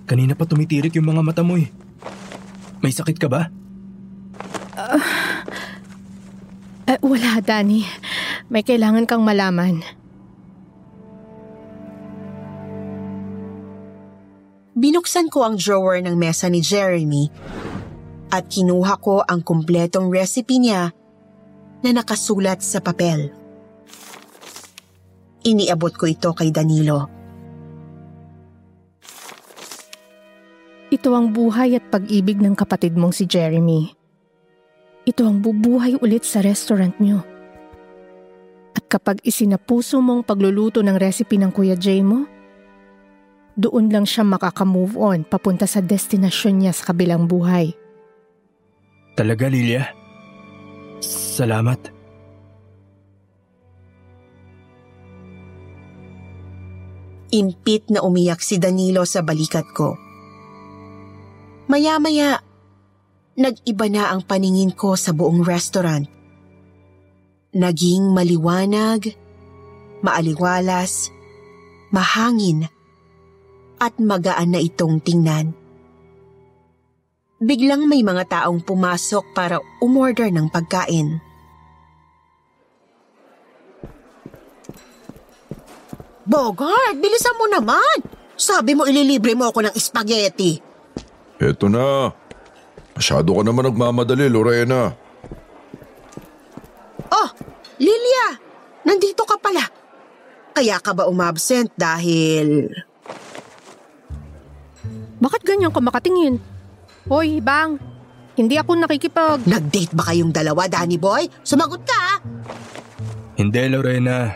Kanina 0.10 0.34
pa 0.34 0.50
tumitirik 0.50 0.98
yung 0.98 1.14
mga 1.14 1.22
mata 1.22 1.46
mo 1.46 1.62
eh. 1.62 1.70
May 2.82 2.90
sakit 2.90 3.18
ka 3.22 3.30
ba? 3.30 3.46
eh, 6.90 7.00
wala 7.06 7.38
Danny. 7.46 7.86
May 8.50 8.66
kailangan 8.66 9.06
kang 9.06 9.22
malaman. 9.22 9.86
Binuksan 14.82 15.30
ko 15.30 15.46
ang 15.46 15.62
drawer 15.62 16.02
ng 16.02 16.18
mesa 16.18 16.50
ni 16.50 16.66
Jeremy 16.66 17.30
at 18.34 18.50
kinuha 18.50 18.98
ko 18.98 19.22
ang 19.22 19.46
kumpletong 19.46 20.10
recipe 20.10 20.58
niya 20.58 20.90
na 21.86 21.90
nakasulat 21.94 22.66
sa 22.66 22.82
papel. 22.82 23.30
Iniabot 25.46 25.94
ko 25.94 26.10
ito 26.10 26.34
kay 26.34 26.50
Danilo. 26.50 27.21
Ito 31.02 31.18
ang 31.18 31.34
buhay 31.34 31.82
at 31.82 31.90
pag-ibig 31.90 32.38
ng 32.38 32.54
kapatid 32.54 32.94
mong 32.94 33.18
si 33.18 33.26
Jeremy. 33.26 33.90
Ito 35.02 35.26
ang 35.26 35.42
bubuhay 35.42 35.98
ulit 35.98 36.22
sa 36.22 36.46
restaurant 36.46 36.94
niyo. 37.02 37.26
At 38.78 38.86
kapag 38.86 39.18
isinapuso 39.26 39.98
mong 39.98 40.22
pagluluto 40.30 40.86
ng 40.86 40.94
recipe 41.02 41.42
ng 41.42 41.50
Kuya 41.50 41.74
Jay 41.74 42.06
mo, 42.06 42.30
doon 43.58 43.90
lang 43.90 44.06
siya 44.06 44.22
makaka-move 44.22 44.94
on 44.94 45.26
papunta 45.26 45.66
sa 45.66 45.82
destinasyon 45.82 46.70
niya 46.70 46.74
sa 46.78 46.94
kabilang 46.94 47.26
buhay. 47.26 47.74
Talaga, 49.18 49.50
Lilia? 49.50 49.90
Salamat. 51.02 51.82
Impit 57.34 57.90
na 57.90 58.06
umiyak 58.06 58.46
si 58.46 58.62
Danilo 58.62 59.02
sa 59.10 59.26
balikat 59.26 59.66
ko. 59.74 60.11
Maya-maya, 61.72 62.44
nag-iba 63.40 63.88
na 63.88 64.12
ang 64.12 64.28
paningin 64.28 64.76
ko 64.76 65.00
sa 65.00 65.16
buong 65.16 65.40
restaurant. 65.40 66.04
Naging 67.56 68.12
maliwanag, 68.12 69.16
maaliwalas, 70.04 71.16
mahangin, 71.96 72.68
at 73.80 73.96
magaan 74.04 74.52
na 74.52 74.60
itong 74.60 75.00
tingnan. 75.00 75.56
Biglang 77.40 77.88
may 77.88 78.04
mga 78.04 78.28
taong 78.28 78.60
pumasok 78.68 79.32
para 79.32 79.64
umorder 79.80 80.28
ng 80.28 80.52
pagkain. 80.52 81.24
Bogart, 86.28 87.00
bilisan 87.00 87.40
mo 87.40 87.48
naman! 87.48 87.96
Sabi 88.36 88.76
mo 88.76 88.84
ililibre 88.84 89.40
mo 89.40 89.48
ako 89.48 89.72
ng 89.72 89.76
spaghetti. 89.80 90.71
Eto 91.42 91.66
na. 91.66 92.14
Masyado 92.94 93.34
ka 93.34 93.42
naman 93.42 93.66
nagmamadali, 93.66 94.30
Lorena. 94.30 94.94
Oh, 97.10 97.30
Lilia! 97.82 98.38
Nandito 98.86 99.26
ka 99.26 99.42
pala. 99.42 99.66
Kaya 100.54 100.78
ka 100.78 100.94
ba 100.94 101.10
umabsent 101.10 101.74
dahil... 101.74 102.70
Bakit 105.18 105.42
ganyan 105.42 105.74
ka 105.74 105.82
makatingin? 105.82 106.38
Hoy, 107.10 107.42
Bang! 107.42 107.82
Hindi 108.38 108.62
ako 108.62 108.78
nakikipag... 108.78 109.42
Nag-date 109.50 109.98
ba 109.98 110.14
kayong 110.14 110.30
dalawa, 110.30 110.70
Danny 110.70 111.02
Boy? 111.02 111.26
Sumagot 111.42 111.82
ka! 111.82 111.98
ah. 111.98 112.18
Hindi, 113.42 113.62
Lorena. 113.66 114.30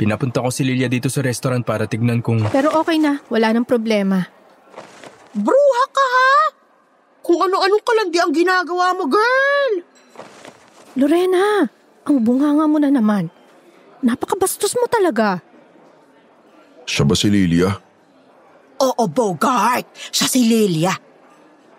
Pinapunta 0.00 0.40
ko 0.40 0.48
si 0.48 0.64
Lilia 0.64 0.88
dito 0.88 1.12
sa 1.12 1.20
restaurant 1.20 1.64
para 1.64 1.84
tignan 1.84 2.24
kung... 2.24 2.40
Pero 2.48 2.72
okay 2.76 2.96
na, 2.96 3.20
wala 3.28 3.52
nang 3.52 3.68
problema. 3.68 4.35
Bruha 5.36 5.84
ka 5.92 6.04
ha? 6.04 6.32
Kung 7.20 7.44
ano-anong 7.44 7.84
kalandi 7.84 8.18
ang 8.22 8.32
ginagawa 8.32 8.96
mo, 8.96 9.04
girl! 9.04 9.72
Lorena, 10.96 11.68
ang 12.08 12.16
bunganga 12.24 12.64
mo 12.64 12.80
na 12.80 12.88
naman. 12.88 13.28
Napakabastos 14.00 14.72
mo 14.80 14.88
talaga. 14.88 15.44
Siya 16.88 17.04
ba 17.04 17.12
si 17.12 17.28
Lilia? 17.28 17.68
Oo, 18.80 19.04
Bogart. 19.10 19.84
Siya 20.08 20.24
si 20.30 20.48
Lilia. 20.48 20.94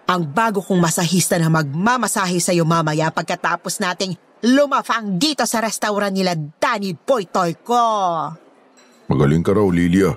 Ang 0.08 0.24
bago 0.30 0.62
kong 0.62 0.78
masahista 0.78 1.40
na 1.42 1.50
magmamasahe 1.50 2.38
sa'yo 2.38 2.62
mamaya 2.62 3.10
pagkatapos 3.10 3.82
nating 3.82 4.14
lumafang 4.46 5.18
dito 5.18 5.44
sa 5.50 5.66
restaurant 5.66 6.14
nila 6.14 6.38
Danny 6.38 6.94
Boy 6.94 7.26
Toy 7.26 7.58
ko. 7.58 7.82
Magaling 9.10 9.42
ka 9.42 9.56
raw, 9.56 9.66
Lilia. 9.66 10.14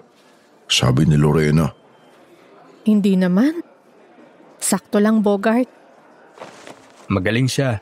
Sabi 0.68 1.09
ni 1.09 1.16
Lorena. 1.16 1.80
Hindi 2.85 3.17
naman. 3.17 3.61
Sakto 4.61 5.01
lang, 5.01 5.21
Bogart. 5.21 5.69
Magaling 7.11 7.49
siya. 7.51 7.81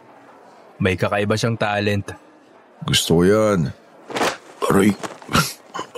May 0.78 0.94
kakaiba 0.94 1.34
siyang 1.34 1.58
talent. 1.58 2.14
Gusto 2.86 3.20
ko 3.20 3.22
yan. 3.26 3.70
Aray. 4.70 4.94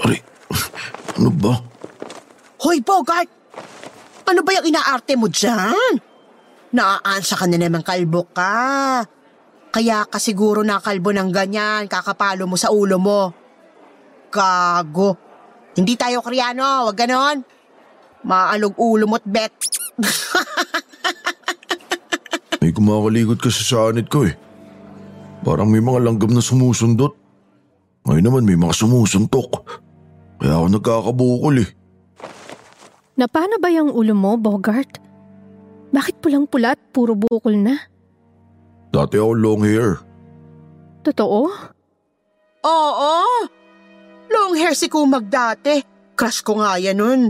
Aray. 0.05 0.21
Ano 1.21 1.31
ba? 1.37 1.55
Hoy, 2.61 2.81
Bogart! 2.81 3.29
Ano 4.25 4.41
ba 4.47 4.51
yung 4.57 4.67
inaarte 4.69 5.17
mo 5.17 5.29
dyan? 5.29 6.01
Naaansya 6.71 7.37
ka 7.37 7.47
na 7.51 7.59
naman 7.59 7.83
kalbo 7.83 8.31
ka. 8.31 9.03
Kaya 9.71 10.07
ka 10.07 10.19
siguro 10.19 10.63
nakalbo 10.63 11.11
ng 11.15 11.31
ganyan, 11.31 11.87
kakapalo 11.87 12.47
mo 12.47 12.55
sa 12.59 12.71
ulo 12.71 12.99
mo. 12.99 13.35
Gago. 14.31 15.19
Hindi 15.75 15.95
tayo 15.95 16.23
kriano, 16.23 16.91
wag 16.91 16.99
ganon. 16.99 17.60
Maalog 18.25 18.77
ulo 18.77 19.09
mo't 19.09 19.25
bet. 19.25 19.53
May 22.61 22.77
kumakalikot 22.77 23.41
kasi 23.41 23.65
sa 23.65 23.89
anit 23.89 24.13
ko 24.13 24.29
eh. 24.29 24.37
Parang 25.41 25.73
may 25.73 25.81
mga 25.81 26.05
langgam 26.05 26.37
na 26.37 26.45
sumusundot. 26.45 27.17
Ngayon 28.05 28.25
naman 28.25 28.45
may 28.45 28.57
mga 28.61 28.77
sumusuntok. 28.77 29.65
Kaya 30.41 30.61
ako 30.61 30.67
nagkakabukol 30.69 31.57
eh. 31.65 31.71
Napana 33.17 33.57
ba 33.61 33.69
yung 33.73 33.93
ulo 33.93 34.13
mo, 34.17 34.37
Bogart? 34.37 35.01
Bakit 35.93 36.21
pulang-pula 36.21 36.77
at 36.77 36.81
puro 36.93 37.17
bukol 37.17 37.57
na? 37.57 37.77
Dati 38.93 39.17
ako 39.17 39.33
long 39.37 39.65
hair. 39.65 40.01
Totoo? 41.05 41.49
Oo. 42.65 43.15
Long 44.31 44.53
hair 44.57 44.77
si 44.77 44.93
Kumag 44.93 45.29
dati. 45.33 45.81
Crush 46.17 46.45
ko 46.45 46.61
nga 46.61 46.77
yan 46.77 47.01
nun. 47.01 47.21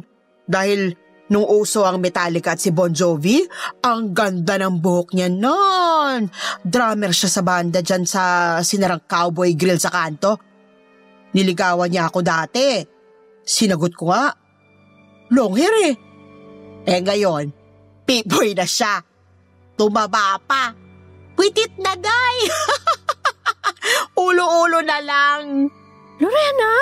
Dahil 0.50 0.90
nung 1.30 1.46
uso 1.46 1.86
ang 1.86 2.02
Metallica 2.02 2.58
at 2.58 2.60
si 2.60 2.74
Bon 2.74 2.90
Jovi, 2.90 3.38
ang 3.86 4.10
ganda 4.10 4.58
ng 4.58 4.82
buhok 4.82 5.14
niya 5.14 5.30
nun. 5.30 6.26
Drummer 6.66 7.14
siya 7.14 7.30
sa 7.30 7.46
banda 7.46 7.78
dyan 7.78 8.02
sa 8.02 8.58
sinarang 8.58 9.06
cowboy 9.06 9.54
grill 9.54 9.78
sa 9.78 9.94
kanto. 9.94 10.42
Niligawan 11.30 11.86
niya 11.86 12.10
ako 12.10 12.18
dati. 12.26 12.82
Sinagot 13.46 13.94
ko 13.94 14.10
nga. 14.10 14.34
Long 15.30 15.54
hair 15.54 15.74
eh. 15.86 15.94
Eh 16.90 16.98
ngayon, 16.98 17.54
pipoy 18.02 18.50
na 18.58 18.66
siya. 18.66 18.98
Tumaba 19.78 20.34
pa. 20.42 20.74
Witit 21.38 21.78
na, 21.78 21.94
day! 21.94 22.36
Ulo-ulo 24.26 24.82
na 24.82 24.98
lang. 25.00 25.70
Lorena! 26.20 26.72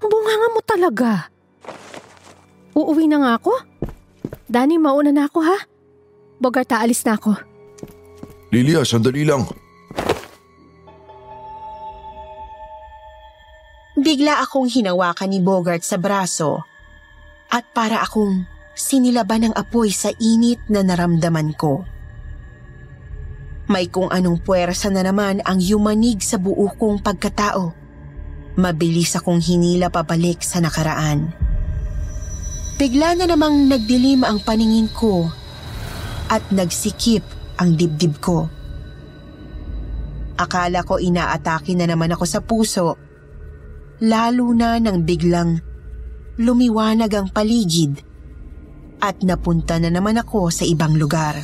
Ang 0.00 0.08
bunganga 0.08 0.48
mo 0.48 0.60
talaga. 0.64 1.10
Uuwi 2.72 3.04
na 3.08 3.20
nga 3.20 3.32
ako? 3.36 3.52
Dani, 4.48 4.80
mauna 4.80 5.12
na 5.12 5.28
ako 5.28 5.38
ha? 5.44 5.58
Bogart, 6.40 6.72
aalis 6.72 7.04
na 7.04 7.16
ako. 7.20 7.36
Lilia, 8.52 8.84
sandali 8.84 9.24
lang. 9.24 9.44
Bigla 13.96 14.40
akong 14.40 14.66
hinawakan 14.72 15.30
ni 15.30 15.38
Bogart 15.38 15.84
sa 15.84 16.00
braso 16.00 16.64
at 17.52 17.68
para 17.76 18.00
akong 18.00 18.48
sinilaban 18.72 19.48
ng 19.48 19.54
apoy 19.54 19.92
sa 19.92 20.08
init 20.16 20.58
na 20.72 20.80
naramdaman 20.80 21.52
ko. 21.54 21.84
May 23.68 23.88
kung 23.92 24.08
anong 24.08 24.42
puwersa 24.42 24.88
na 24.88 25.04
naman 25.04 25.44
ang 25.44 25.60
yumanig 25.60 26.24
sa 26.24 26.40
buo 26.40 26.72
kong 26.72 27.04
pagkatao. 27.04 27.72
Mabilis 28.56 29.16
akong 29.16 29.40
hinila 29.40 29.88
pabalik 29.88 30.44
sa 30.44 30.60
nakaraan. 30.60 31.41
Bigla 32.82 33.14
na 33.14 33.30
namang 33.30 33.70
nagdilim 33.70 34.26
ang 34.26 34.42
paningin 34.42 34.90
ko 34.90 35.30
at 36.26 36.42
nagsikip 36.50 37.22
ang 37.62 37.78
dibdib 37.78 38.18
ko. 38.18 38.50
Akala 40.34 40.82
ko 40.82 40.98
inaatake 40.98 41.78
na 41.78 41.86
naman 41.86 42.10
ako 42.10 42.26
sa 42.26 42.42
puso, 42.42 42.98
lalo 44.02 44.50
na 44.50 44.82
nang 44.82 45.06
biglang 45.06 45.62
lumiwanag 46.42 47.14
ang 47.14 47.30
paligid 47.30 48.02
at 48.98 49.14
napunta 49.22 49.78
na 49.78 49.86
naman 49.86 50.18
ako 50.18 50.50
sa 50.50 50.66
ibang 50.66 50.98
lugar. 50.98 51.38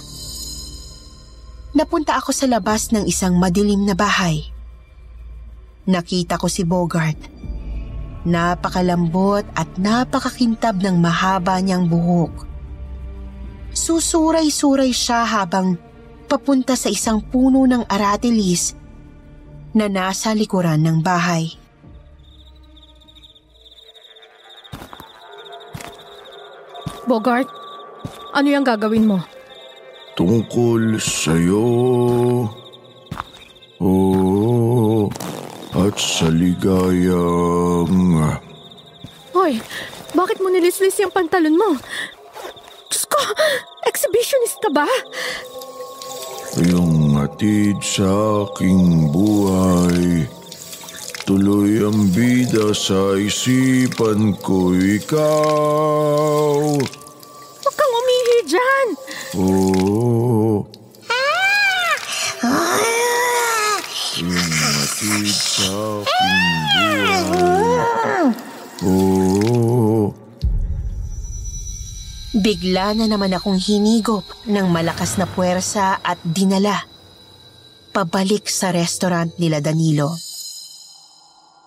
Napunta 1.71 2.19
ako 2.19 2.35
sa 2.35 2.51
labas 2.51 2.91
ng 2.91 3.07
isang 3.07 3.39
madilim 3.39 3.87
na 3.87 3.95
bahay. 3.95 4.43
Nakita 5.87 6.35
ko 6.35 6.51
si 6.51 6.67
Bogart. 6.67 7.31
Napakalambot 8.27 9.47
at 9.55 9.71
napakakintab 9.79 10.83
ng 10.83 10.99
mahaba 10.99 11.63
niyang 11.63 11.87
buhok. 11.87 12.47
Susuray-suray 13.71 14.91
siya 14.91 15.23
habang 15.23 15.79
papunta 16.27 16.75
sa 16.75 16.91
isang 16.91 17.23
puno 17.23 17.63
ng 17.65 17.87
aratilis 17.87 18.75
na 19.73 19.87
nasa 19.87 20.35
likuran 20.35 20.83
ng 20.83 20.99
bahay. 20.99 21.55
Bogart, 27.09 27.49
ano 28.37 28.47
yung 28.53 28.67
gagawin 28.69 29.09
mo? 29.09 29.19
Tungkol 30.13 31.01
sa'yo. 31.01 31.65
Oo. 33.81 34.08
At 35.89 35.97
sa 35.97 36.29
ligayang... 36.29 38.13
Hoy, 39.33 39.57
bakit 40.13 40.37
mo 40.37 40.53
nilislis 40.53 41.01
yung 41.01 41.09
pantalon 41.09 41.57
mo? 41.57 41.81
Diyos 42.93 43.09
ko, 43.09 43.17
exhibitionist 43.89 44.61
ka 44.61 44.69
ba? 44.69 44.85
Yung 46.69 47.17
atid 47.17 47.81
sa 47.81 48.05
aking 48.45 49.09
buhay. 49.17 50.29
Tuloy 51.25 51.81
ang 51.81 52.13
bida 52.13 52.77
sa 52.77 53.17
isipan 53.17 54.37
ko 54.45 54.77
ikaw. 54.77 56.53
Huwag 57.65 57.75
kang 57.81 57.95
umihi 57.97 58.39
dyan! 58.45 58.89
Oo. 59.41 59.78
Bigla 72.49 72.97
na 72.97 73.05
naman 73.05 73.29
akong 73.37 73.61
hinigop 73.61 74.25
ng 74.49 74.73
malakas 74.73 75.21
na 75.21 75.29
puwersa 75.29 76.01
at 76.01 76.17
dinala. 76.25 76.81
Pabalik 77.93 78.49
sa 78.49 78.73
restaurant 78.73 79.37
nila 79.37 79.61
Danilo. 79.61 80.17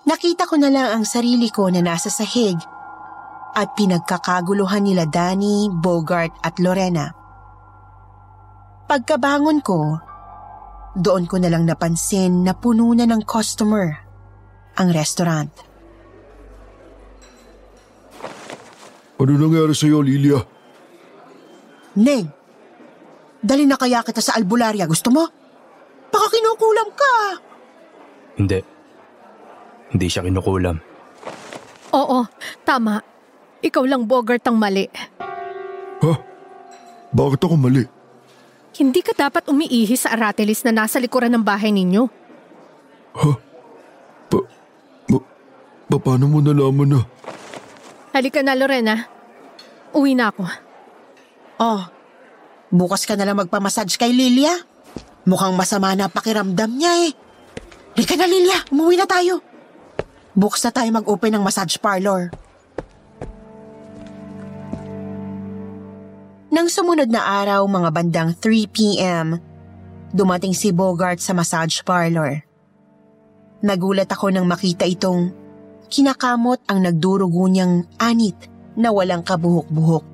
Nakita 0.10 0.50
ko 0.50 0.58
na 0.58 0.74
lang 0.74 0.90
ang 0.90 1.06
sarili 1.06 1.54
ko 1.54 1.70
na 1.70 1.86
nasa 1.86 2.10
sahig 2.10 2.58
at 3.54 3.78
pinagkakaguluhan 3.78 4.82
nila 4.82 5.06
Danny, 5.06 5.70
Bogart 5.70 6.34
at 6.42 6.58
Lorena. 6.58 7.14
Pagkabangon 8.90 9.62
ko, 9.62 10.02
doon 10.98 11.30
ko 11.30 11.38
na 11.38 11.54
lang 11.54 11.70
napansin 11.70 12.42
na 12.42 12.58
puno 12.58 12.90
na 12.98 13.06
ng 13.06 13.22
customer 13.22 13.86
ang 14.82 14.90
restaurant. 14.90 15.54
Ano 19.22 19.30
nangyari 19.38 19.78
sa'yo, 19.78 20.02
Lilia? 20.02 20.51
Neng, 21.92 22.28
dali 23.40 23.68
na 23.68 23.76
kaya 23.76 24.00
kita 24.00 24.24
sa 24.24 24.36
albularya. 24.36 24.88
Gusto 24.88 25.12
mo? 25.12 25.24
Baka 26.08 26.26
kinukulam 26.30 26.90
ka. 26.92 27.14
Hindi. 28.40 28.60
Hindi 29.92 30.08
siya 30.08 30.24
kinukulam. 30.24 30.80
Oo, 31.92 32.20
tama. 32.64 33.04
Ikaw 33.62 33.84
lang 33.84 34.08
Bogart 34.08 34.48
ang 34.48 34.56
mali. 34.56 34.88
Ha? 36.02 36.14
Bakit 37.12 37.42
ako 37.44 37.56
mali? 37.60 37.84
Hindi 38.72 39.04
ka 39.04 39.12
dapat 39.12 39.52
umiihi 39.52 40.00
sa 40.00 40.16
aratilis 40.16 40.64
na 40.64 40.72
nasa 40.72 40.98
likuran 40.98 41.36
ng 41.36 41.44
bahay 41.44 41.76
ninyo. 41.76 42.04
Ha? 43.20 43.32
Ba- 44.32 44.48
ba- 45.92 46.00
Paano 46.02 46.32
mo 46.32 46.40
nalaman 46.40 46.88
na? 46.88 47.02
Halika 48.16 48.40
na, 48.40 48.56
Lorena. 48.56 48.96
Uwi 49.92 50.16
na 50.16 50.32
ako. 50.32 50.48
Oh, 51.62 51.86
bukas 52.74 53.06
ka 53.06 53.14
na 53.14 53.22
lang 53.22 53.38
magpamassage 53.38 53.94
kay 54.02 54.10
Lilia. 54.10 54.50
Mukhang 55.30 55.54
masama 55.54 55.94
na 55.94 56.10
pakiramdam 56.10 56.74
niya 56.74 57.06
eh. 57.06 57.14
Halika 57.94 58.18
na 58.18 58.26
Lilia, 58.26 58.58
umuwi 58.74 58.98
na 58.98 59.06
tayo. 59.06 59.46
Bukas 60.34 60.66
na 60.66 60.74
tayo 60.74 60.90
mag-open 60.90 61.38
ng 61.38 61.44
massage 61.46 61.78
parlor. 61.78 62.34
Nang 66.50 66.66
sumunod 66.66 67.14
na 67.14 67.22
araw, 67.22 67.62
mga 67.70 67.90
bandang 67.94 68.30
3pm, 68.42 69.38
dumating 70.10 70.58
si 70.58 70.74
Bogart 70.74 71.22
sa 71.22 71.38
massage 71.38 71.86
parlor. 71.86 72.42
Nagulat 73.62 74.10
ako 74.10 74.34
nang 74.34 74.50
makita 74.50 74.90
itong 74.90 75.30
kinakamot 75.94 76.66
ang 76.66 76.82
nagdurugo 76.90 77.46
niyang 77.46 77.86
anit 78.02 78.50
na 78.74 78.90
walang 78.90 79.22
kabuhok-buhok. 79.22 80.11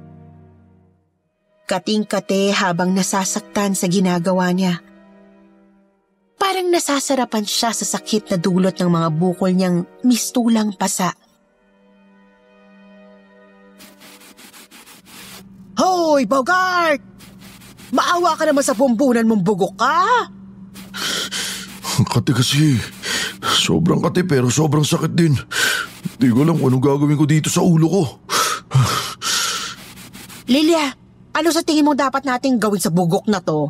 Kating-kate 1.67 2.55
habang 2.55 2.95
nasasaktan 2.95 3.75
sa 3.75 3.91
ginagawa 3.91 4.55
niya. 4.55 4.79
Parang 6.39 6.71
nasasarapan 6.71 7.43
siya 7.43 7.75
sa 7.75 7.83
sakit 7.83 8.31
na 8.31 8.37
dulot 8.39 8.71
ng 8.71 8.87
mga 8.87 9.09
bukol 9.11 9.51
niyang 9.51 9.83
mistulang 10.07 10.71
pasa. 10.79 11.11
Hoy, 15.75 16.23
Bogart! 16.23 17.03
Maawa 17.91 18.39
ka 18.39 18.47
naman 18.47 18.63
sa 18.63 18.71
bumbunan 18.71 19.27
mong 19.27 19.43
bugok 19.43 19.75
ka! 19.75 20.31
Kati 22.15 22.31
kasi. 22.31 22.79
Sobrang 23.43 23.99
kati 23.99 24.23
pero 24.23 24.47
sobrang 24.47 24.87
sakit 24.87 25.11
din. 25.11 25.35
Hindi 26.15 26.27
ko 26.31 26.47
alam 26.47 26.55
kung 26.55 26.71
anong 26.71 26.85
gagawin 26.87 27.19
ko 27.19 27.27
dito 27.27 27.51
sa 27.51 27.59
ulo 27.59 27.91
ko. 27.91 28.03
Lilia, 30.47 30.95
ano 31.37 31.53
sa 31.53 31.61
tingin 31.61 31.85
mo 31.85 31.93
dapat 31.93 32.25
nating 32.25 32.57
gawin 32.57 32.81
sa 32.81 32.89
bugok 32.89 33.29
na 33.29 33.37
to? 33.37 33.69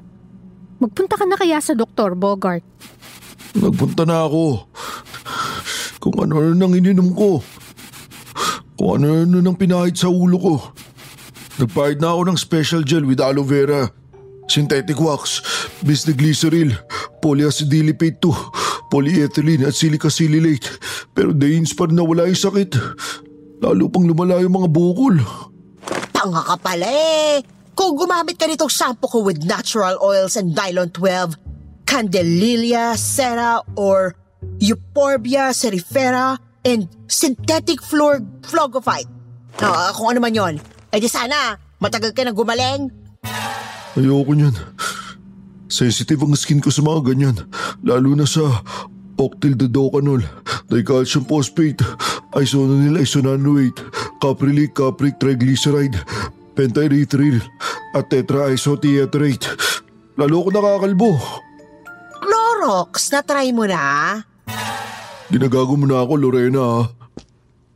Magpunta 0.80 1.20
ka 1.20 1.28
na 1.28 1.36
kaya 1.36 1.60
sa 1.60 1.76
doktor, 1.76 2.16
Bogart. 2.16 2.64
Nagpunta 3.60 4.08
na 4.08 4.24
ako. 4.24 4.72
Kung 6.00 6.16
ano 6.24 6.56
nang 6.56 6.72
ininom 6.72 7.12
ko. 7.12 7.44
Kung 8.80 9.04
ano 9.04 9.28
nang 9.28 9.60
pinahid 9.60 10.00
sa 10.00 10.08
ulo 10.08 10.38
ko. 10.40 10.56
Nagpahid 11.58 12.00
na 12.00 12.14
ako 12.14 12.22
ng 12.30 12.38
special 12.40 12.86
gel 12.86 13.04
with 13.04 13.18
aloe 13.18 13.42
vera, 13.42 13.90
synthetic 14.46 15.02
wax, 15.02 15.42
bisdiglyceril, 15.82 16.78
polyacetylipate 17.20 18.22
2, 18.22 18.94
polyethylene 18.94 19.66
at 19.66 19.74
silicasilylate. 19.74 20.70
Pero 21.18 21.34
days 21.34 21.74
pa 21.74 21.90
rin 21.90 21.98
nawala 21.98 22.30
yung 22.30 22.38
sakit. 22.38 22.78
Lalo 23.58 23.90
pang 23.90 24.06
lumala 24.06 24.38
yung 24.38 24.54
mga 24.54 24.70
bukol. 24.70 25.18
Tanga 26.14 26.46
ka 26.46 26.56
pala 26.62 26.86
eh! 26.86 27.57
Kung 27.78 27.94
gumamit 27.94 28.42
ka 28.42 28.50
nitong 28.50 28.74
shampoo 28.74 29.06
ko 29.06 29.20
with 29.22 29.46
natural 29.46 30.02
oils 30.02 30.34
and 30.34 30.58
Dylon 30.58 30.90
12, 30.98 31.38
Candelilia, 31.86 32.98
Sera, 32.98 33.62
or 33.78 34.18
Euphorbia 34.58 35.54
cerifera, 35.54 36.42
and 36.66 36.90
synthetic 37.06 37.86
floor 37.86 38.18
flogophyte. 38.42 39.06
Ah, 39.62 39.94
kung 39.94 40.10
ano 40.10 40.20
man 40.26 40.34
yon. 40.34 40.56
Eh 40.90 40.98
di 40.98 41.06
sana, 41.06 41.54
matagal 41.78 42.18
ka 42.18 42.26
na 42.26 42.34
gumaling. 42.34 42.90
Ayoko 43.94 44.34
niyan. 44.34 44.58
Sensitive 45.70 46.26
ang 46.26 46.34
skin 46.34 46.58
ko 46.58 46.74
sa 46.74 46.82
mga 46.82 47.14
ganyan. 47.14 47.38
Lalo 47.86 48.18
na 48.18 48.26
sa 48.26 48.66
octyldodocanol, 49.22 50.26
dicalcium 50.70 51.30
phosphate, 51.30 51.86
isononyl 52.38 53.02
isonanoate, 53.02 53.82
caprilic 54.22 54.74
capric 54.78 55.18
triglyceride, 55.22 55.98
pentyrethril, 56.58 57.38
at 57.94 58.10
tetraisothiatrate. 58.10 59.46
Lalo 60.18 60.42
ako 60.42 60.50
nakakalbo. 60.50 61.10
Clorox, 62.18 63.14
na-try 63.14 63.54
mo 63.54 63.70
na? 63.70 64.18
Ginagago 65.30 65.78
mo 65.78 65.86
na 65.86 66.02
ako, 66.02 66.14
Lorena. 66.18 66.62
ha? 66.62 66.82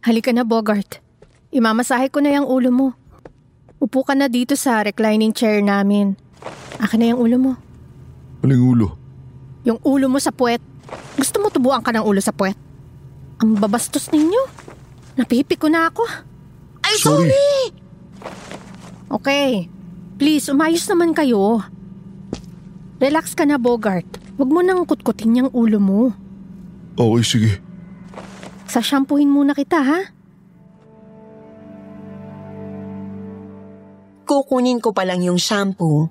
Halika 0.02 0.34
na, 0.34 0.41
Bogart. 0.41 0.98
Imamasahe 1.54 2.10
ko 2.10 2.17
na 2.17 2.34
yung 2.34 2.48
ulo 2.50 2.74
mo. 2.74 2.88
Upo 3.78 4.02
ka 4.02 4.17
na 4.17 4.26
dito 4.26 4.58
sa 4.58 4.82
reclining 4.82 5.36
chair 5.36 5.62
namin. 5.62 6.17
Akin 6.80 6.98
na 6.98 7.08
yung 7.13 7.22
ulo 7.22 7.38
mo. 7.38 7.52
Aling 8.41 8.58
ulo. 8.58 8.98
Yung 9.62 9.78
ulo 9.86 10.10
mo 10.10 10.17
sa 10.17 10.34
puwet. 10.34 10.62
Gusto 11.13 11.38
mo 11.38 11.54
tubuan 11.54 11.86
ka 11.86 11.94
ng 11.94 12.02
ulo 12.02 12.17
sa 12.17 12.34
puwet? 12.34 12.58
Ang 13.38 13.58
babastos 13.58 14.10
ninyo. 14.10 14.41
Napipi 15.13 15.54
ko 15.54 15.70
na 15.70 15.91
ako. 15.91 16.02
Ay, 16.82 16.96
Sorry. 16.98 17.30
sorry! 17.30 17.81
Okay. 19.12 19.67
Please, 20.15 20.47
umayos 20.47 20.88
naman 20.88 21.12
kayo. 21.12 21.60
Relax 23.02 23.36
ka 23.36 23.43
na, 23.43 23.60
Bogart. 23.60 24.08
Huwag 24.39 24.50
mo 24.50 24.62
nang 24.63 24.88
kutkutin 24.88 25.43
yung 25.43 25.52
ulo 25.52 25.82
mo. 25.82 26.02
Okay, 26.95 27.24
sige. 27.26 27.52
Sa 28.71 28.80
shampooin 28.80 29.28
muna 29.28 29.52
kita, 29.52 29.84
ha? 29.84 30.00
Kukunin 34.24 34.80
ko 34.80 34.95
pa 34.95 35.04
lang 35.04 35.19
yung 35.28 35.41
shampoo. 35.41 36.08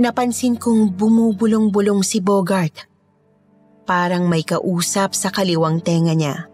Napansin 0.00 0.56
kong 0.56 0.96
bumubulong-bulong 0.96 2.00
si 2.00 2.24
Bogart. 2.24 2.88
Parang 3.84 4.24
may 4.24 4.40
kausap 4.40 5.12
sa 5.12 5.28
kaliwang 5.28 5.84
tenga 5.84 6.16
niya. 6.16 6.48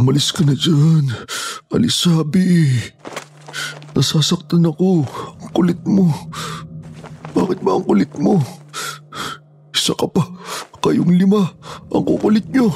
Umalis 0.00 0.32
ka 0.32 0.40
na 0.48 0.56
dyan. 0.56 1.12
Alisabi. 1.68 2.72
Nasasaktan 3.92 4.64
ako. 4.64 5.04
Ang 5.44 5.52
kulit 5.52 5.76
mo. 5.84 6.08
Bakit 7.36 7.60
ba 7.60 7.76
ang 7.76 7.84
kulit 7.84 8.08
mo? 8.16 8.40
Isa 9.76 9.92
ka 9.92 10.08
pa. 10.08 10.24
Kayong 10.80 11.20
lima. 11.20 11.52
Ang 11.92 12.08
kukulit 12.08 12.48
nyo. 12.48 12.72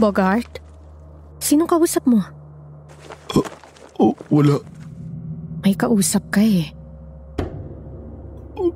Bogart? 0.00 0.64
Sinong 1.44 1.68
kausap 1.68 2.08
mo? 2.08 2.24
Oh, 4.00 4.16
wala. 4.32 4.56
May 5.60 5.76
kausap 5.76 6.24
ka 6.32 6.40
eh. 6.40 6.72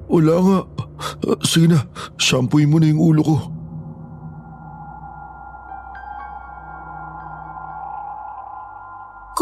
Wala 0.05 0.35
nga. 0.37 0.59
Ah, 1.33 1.41
sige 1.49 1.73
na. 1.73 1.81
Shampooin 2.21 2.69
mo 2.69 2.77
na 2.77 2.93
yung 2.93 3.01
ulo 3.01 3.23
ko. 3.25 3.37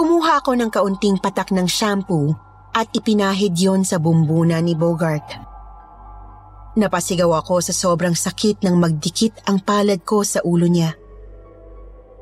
Kumuha 0.01 0.41
ako 0.41 0.57
ng 0.57 0.73
kaunting 0.73 1.21
patak 1.21 1.53
ng 1.53 1.69
shampoo 1.69 2.33
at 2.73 2.89
ipinahid 2.97 3.53
yon 3.53 3.85
sa 3.85 4.01
bumbuna 4.01 4.57
ni 4.65 4.73
Bogart. 4.73 5.29
Napasigaw 6.73 7.29
ako 7.45 7.61
sa 7.61 7.77
sobrang 7.77 8.17
sakit 8.17 8.65
ng 8.65 8.81
magdikit 8.81 9.45
ang 9.45 9.61
palad 9.61 10.01
ko 10.01 10.25
sa 10.25 10.41
ulo 10.41 10.65
niya. 10.73 10.97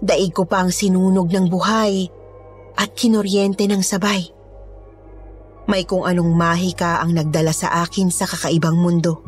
Daig 0.02 0.34
ko 0.34 0.42
pa 0.42 0.66
ang 0.66 0.74
sinunog 0.74 1.30
ng 1.30 1.46
buhay 1.46 2.10
at 2.74 2.98
kinoryente 2.98 3.62
ng 3.70 3.78
sabay. 3.78 4.26
May 5.70 5.86
kung 5.86 6.02
anong 6.02 6.34
mahika 6.34 6.98
ang 6.98 7.14
nagdala 7.14 7.54
sa 7.54 7.86
akin 7.86 8.10
sa 8.10 8.26
kakaibang 8.26 8.74
mundo. 8.74 9.22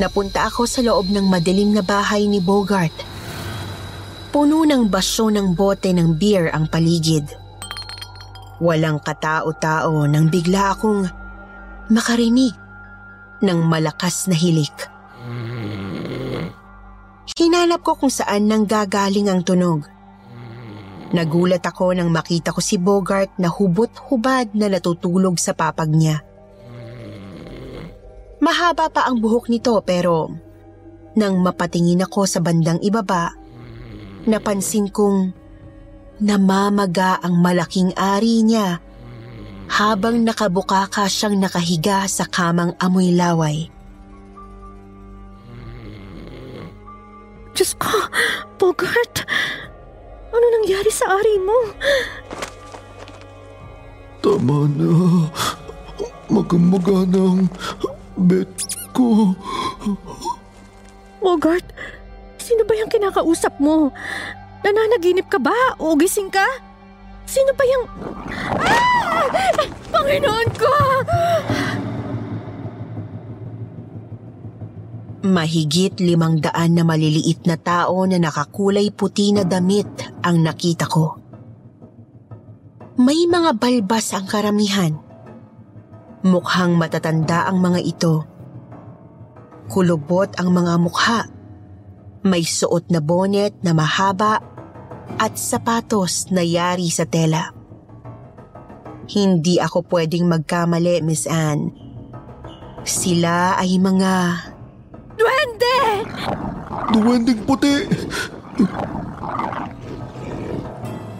Napunta 0.00 0.48
ako 0.48 0.64
sa 0.64 0.80
loob 0.80 1.12
ng 1.12 1.28
madilim 1.28 1.76
na 1.76 1.84
bahay 1.84 2.24
ni 2.24 2.40
Bogart. 2.40 3.09
Puno 4.30 4.62
ng 4.62 4.86
basyo 4.86 5.26
ng 5.26 5.58
bote 5.58 5.90
ng 5.90 6.14
beer 6.14 6.54
ang 6.54 6.70
paligid. 6.70 7.26
Walang 8.62 9.02
katao-tao 9.02 10.06
nang 10.06 10.30
bigla 10.30 10.70
akong 10.70 11.02
makarinig 11.90 12.54
ng 13.42 13.58
malakas 13.66 14.30
na 14.30 14.38
hilik. 14.38 14.70
Hinanap 17.34 17.82
ko 17.82 17.98
kung 17.98 18.12
saan 18.12 18.46
nang 18.46 18.68
gagaling 18.70 19.26
ang 19.26 19.42
tunog. 19.42 19.88
Nagulat 21.10 21.66
ako 21.66 21.90
nang 21.96 22.14
makita 22.14 22.54
ko 22.54 22.62
si 22.62 22.78
Bogart 22.78 23.34
na 23.34 23.50
hubot-hubad 23.50 24.54
na 24.54 24.70
natutulog 24.70 25.42
sa 25.42 25.56
papag 25.58 25.90
niya. 25.90 26.22
Mahaba 28.38 28.86
pa 28.94 29.10
ang 29.10 29.18
buhok 29.18 29.50
nito 29.50 29.74
pero 29.82 30.30
nang 31.18 31.42
mapatingin 31.42 32.06
ako 32.06 32.30
sa 32.30 32.38
bandang 32.38 32.78
ibaba, 32.78 33.39
napansin 34.30 34.86
kong 34.86 35.34
namamaga 36.22 37.18
ang 37.18 37.40
malaking 37.40 37.90
ari 37.98 38.46
niya 38.46 38.78
habang 39.70 40.22
nakabukaka 40.22 41.06
siyang 41.06 41.38
nakahiga 41.38 42.04
sa 42.10 42.26
kamang 42.26 42.74
amoy 42.82 43.14
laway. 43.14 43.70
Diyos 47.54 47.76
ko, 47.78 47.92
Bogart! 48.58 49.26
Ano 50.30 50.46
nangyari 50.58 50.90
sa 50.90 51.10
ari 51.12 51.36
mo? 51.42 51.58
Tama 54.22 54.70
na. 54.74 54.90
Magamaga 56.30 57.02
ng 57.04 57.50
bet 58.16 58.48
ko. 58.94 59.34
Bogart, 61.20 61.66
sino 62.50 62.66
ba 62.66 62.74
yung 62.74 62.90
kinakausap 62.90 63.62
mo? 63.62 63.94
Nananaginip 64.66 65.30
ka 65.30 65.38
ba 65.38 65.54
o 65.78 65.94
gising 65.94 66.34
ka? 66.34 66.42
Sino 67.22 67.54
ba 67.54 67.62
yung... 67.62 67.84
Ah! 68.58 69.54
Panginoon 69.94 70.48
ko! 70.58 70.72
Mahigit 75.30 76.02
limang 76.02 76.42
daan 76.42 76.74
na 76.74 76.82
maliliit 76.82 77.46
na 77.46 77.54
tao 77.54 78.02
na 78.08 78.18
nakakulay 78.18 78.90
puti 78.90 79.30
na 79.30 79.46
damit 79.46 79.86
ang 80.26 80.42
nakita 80.42 80.90
ko. 80.90 81.22
May 82.98 83.30
mga 83.30 83.54
balbas 83.62 84.10
ang 84.10 84.26
karamihan. 84.26 84.98
Mukhang 86.26 86.74
matatanda 86.74 87.46
ang 87.46 87.62
mga 87.62 87.80
ito. 87.84 88.26
Kulubot 89.70 90.34
ang 90.36 90.50
mga 90.50 90.74
mukha. 90.82 91.39
May 92.20 92.44
suot 92.44 92.92
na 92.92 93.00
bonnet 93.00 93.56
na 93.64 93.72
mahaba 93.72 94.44
at 95.16 95.40
sapatos 95.40 96.28
na 96.28 96.44
yari 96.44 96.92
sa 96.92 97.08
tela. 97.08 97.56
Hindi 99.10 99.58
ako 99.58 99.88
pwedeng 99.90 100.28
magkamali, 100.28 101.02
Miss 101.02 101.24
Anne. 101.26 101.72
Sila 102.84 103.56
ay 103.58 103.76
mga 103.80 104.12
Duwende! 105.20 105.76
Duwending 106.96 107.40
puti! 107.44 107.74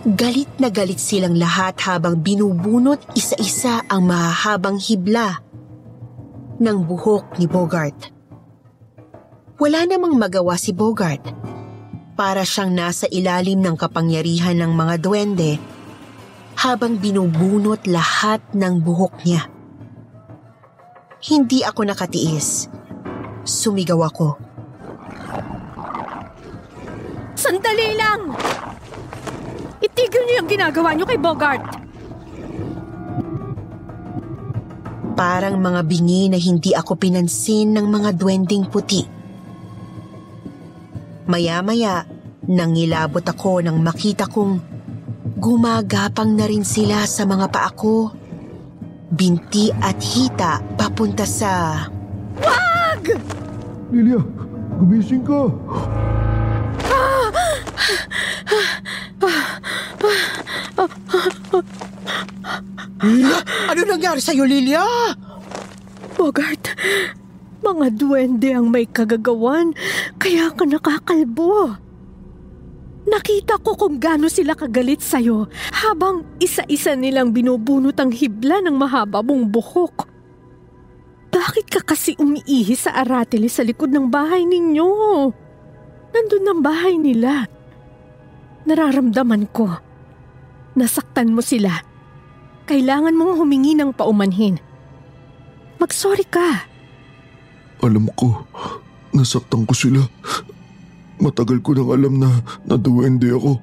Galit 0.00 0.48
na 0.56 0.72
galit 0.72 0.96
silang 0.96 1.36
lahat 1.36 1.76
habang 1.84 2.24
binubunot 2.24 3.04
isa-isa 3.12 3.84
ang 3.84 4.08
mahahabang 4.08 4.80
hibla 4.80 5.44
ng 6.56 6.78
buhok 6.88 7.36
ni 7.36 7.44
Bogart. 7.44 8.19
Wala 9.60 9.84
namang 9.84 10.16
magawa 10.16 10.56
si 10.56 10.72
Bogart. 10.72 11.20
Para 12.16 12.48
siyang 12.48 12.72
nasa 12.72 13.04
ilalim 13.12 13.60
ng 13.60 13.76
kapangyarihan 13.76 14.56
ng 14.56 14.72
mga 14.72 14.94
duwende 15.04 15.60
habang 16.56 16.96
binubunot 16.96 17.84
lahat 17.84 18.40
ng 18.56 18.80
buhok 18.80 19.20
niya. 19.28 19.52
Hindi 21.20 21.60
ako 21.60 21.92
nakatiis. 21.92 22.72
Sumigaw 23.44 24.00
ako. 24.08 24.40
Sandali 27.36 27.92
lang! 28.00 28.32
Itigil 29.84 30.24
niyo 30.24 30.34
yung 30.40 30.48
ginagawa 30.48 30.96
niyo 30.96 31.04
kay 31.04 31.20
Bogart! 31.20 31.64
Parang 35.20 35.60
mga 35.60 35.84
bingi 35.84 36.32
na 36.32 36.40
hindi 36.40 36.72
ako 36.72 36.96
pinansin 36.96 37.76
ng 37.76 37.92
mga 37.92 38.16
duwending 38.16 38.64
puti. 38.64 39.19
Maya-maya, 41.30 42.02
nangilabot 42.50 43.22
ako 43.22 43.62
nang 43.62 43.78
makita 43.78 44.26
kong 44.26 44.58
gumagapang 45.38 46.34
na 46.34 46.50
rin 46.50 46.66
sila 46.66 47.06
sa 47.06 47.22
mga 47.22 47.46
paa 47.54 47.70
ko. 47.70 48.10
Binti 49.14 49.70
at 49.70 50.02
hita 50.02 50.58
papunta 50.74 51.22
sa... 51.22 51.86
Wag! 52.42 53.14
Lilia, 53.94 54.18
gumising 54.82 55.22
ka! 55.22 55.46
Ano 63.70 63.80
nangyari 63.86 64.18
sa'yo, 64.18 64.42
Lilia? 64.50 64.82
Bogart, 66.18 66.74
mga 67.60 67.86
duwende 67.96 68.50
ang 68.56 68.66
may 68.72 68.88
kagagawan, 68.88 69.76
kaya 70.16 70.48
ka 70.52 70.64
nakakalbo. 70.64 71.76
Nakita 73.08 73.56
ko 73.64 73.74
kung 73.74 73.96
gaano 73.96 74.28
sila 74.28 74.52
kagalit 74.52 75.00
sa'yo 75.00 75.48
habang 75.72 76.22
isa-isa 76.36 76.92
nilang 76.92 77.32
binubunot 77.32 77.96
ang 77.96 78.12
hibla 78.12 78.60
ng 78.60 78.76
mahaba 78.76 79.24
mong 79.24 79.48
buhok. 79.48 80.06
Bakit 81.30 81.66
ka 81.70 81.80
kasi 81.82 82.14
umiihi 82.20 82.74
sa 82.76 82.94
aratili 83.00 83.48
sa 83.48 83.64
likod 83.64 83.88
ng 83.88 84.10
bahay 84.12 84.44
ninyo? 84.44 84.90
Nandun 86.10 86.50
ang 86.50 86.60
bahay 86.60 86.98
nila. 86.98 87.46
Nararamdaman 88.66 89.48
ko. 89.50 89.70
Nasaktan 90.76 91.32
mo 91.34 91.40
sila. 91.40 91.82
Kailangan 92.70 93.16
mong 93.16 93.42
humingi 93.42 93.74
ng 93.74 93.90
paumanhin. 93.94 94.58
Magsorry 95.82 96.26
ka. 96.28 96.69
Alam 97.80 98.12
ko, 98.12 98.44
nasaktan 99.16 99.64
ko 99.64 99.72
sila. 99.72 100.04
Matagal 101.20 101.64
ko 101.64 101.72
nang 101.72 101.90
alam 101.92 102.14
na 102.20 102.30
naduwende 102.68 103.32
ako. 103.32 103.56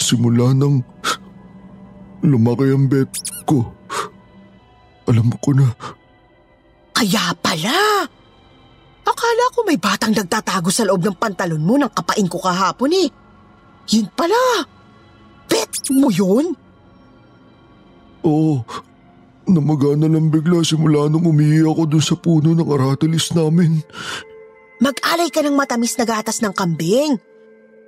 Simula 0.00 0.56
nang 0.56 0.80
lumaki 2.24 2.72
ang 2.72 2.88
bet 2.88 3.12
ko. 3.44 3.68
Alam 5.04 5.28
ko 5.36 5.52
na 5.52 5.68
Kaya 6.96 7.36
pala! 7.44 8.08
Akala 9.04 9.44
ko 9.52 9.68
may 9.68 9.76
batang 9.76 10.16
nagtatago 10.16 10.72
sa 10.72 10.88
loob 10.88 11.04
ng 11.04 11.20
pantalon 11.20 11.60
mo 11.60 11.76
nang 11.76 11.92
kapain 11.92 12.24
ko 12.24 12.40
kahapon 12.40 12.92
eh. 12.96 13.08
Yun 13.92 14.08
pala! 14.16 14.64
Bet 15.44 15.92
mo 15.92 16.08
yun? 16.08 16.56
Oo, 18.24 18.64
namagana 19.48 20.08
lang 20.08 20.32
bigla 20.32 20.64
simula 20.64 21.08
nung 21.08 21.26
umihi 21.28 21.64
ako 21.64 21.88
dun 21.88 22.04
sa 22.04 22.16
puno 22.16 22.52
ng 22.52 22.68
aratilis 22.68 23.32
namin. 23.32 23.80
Mag-alay 24.82 25.30
ka 25.30 25.40
ng 25.40 25.54
matamis 25.54 25.96
na 25.96 26.04
gatas 26.04 26.42
ng 26.42 26.52
kambing. 26.52 27.16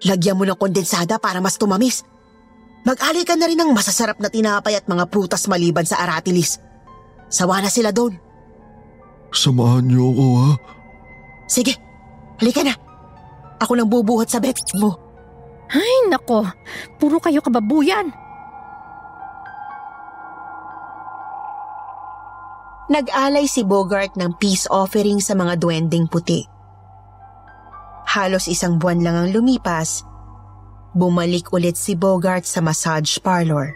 Lagyan 0.04 0.36
mo 0.36 0.44
ng 0.44 0.56
kondensada 0.56 1.16
para 1.16 1.40
mas 1.40 1.56
tumamis. 1.56 2.04
Mag-alay 2.86 3.26
ka 3.26 3.34
na 3.34 3.50
rin 3.50 3.58
ng 3.58 3.74
masasarap 3.74 4.22
na 4.22 4.30
tinapay 4.30 4.78
at 4.78 4.86
mga 4.86 5.10
prutas 5.10 5.50
maliban 5.50 5.82
sa 5.82 5.98
aratilis. 6.06 6.62
Sawa 7.26 7.58
na 7.58 7.72
sila 7.72 7.90
doon. 7.90 8.14
Samahan 9.34 9.84
niyo 9.90 10.14
ako 10.14 10.26
ha. 10.38 10.50
Sige, 11.50 11.74
halika 12.38 12.62
na. 12.62 12.74
Ako 13.58 13.72
nang 13.74 13.90
bubuhat 13.90 14.30
sa 14.30 14.38
bet 14.38 14.58
mo. 14.78 14.94
Ay, 15.66 16.06
nako. 16.06 16.46
Puro 17.02 17.18
kayo 17.18 17.42
kababuyan. 17.42 18.14
Nag-alay 22.86 23.50
si 23.50 23.66
Bogart 23.66 24.14
ng 24.14 24.38
peace 24.38 24.70
offering 24.70 25.18
sa 25.18 25.34
mga 25.34 25.58
duwending 25.58 26.06
puti. 26.06 26.46
Halos 28.06 28.46
isang 28.46 28.78
buwan 28.78 29.02
lang 29.02 29.16
ang 29.18 29.28
lumipas, 29.34 30.06
bumalik 30.94 31.50
ulit 31.50 31.74
si 31.74 31.98
Bogart 31.98 32.46
sa 32.46 32.62
massage 32.62 33.18
parlor. 33.18 33.74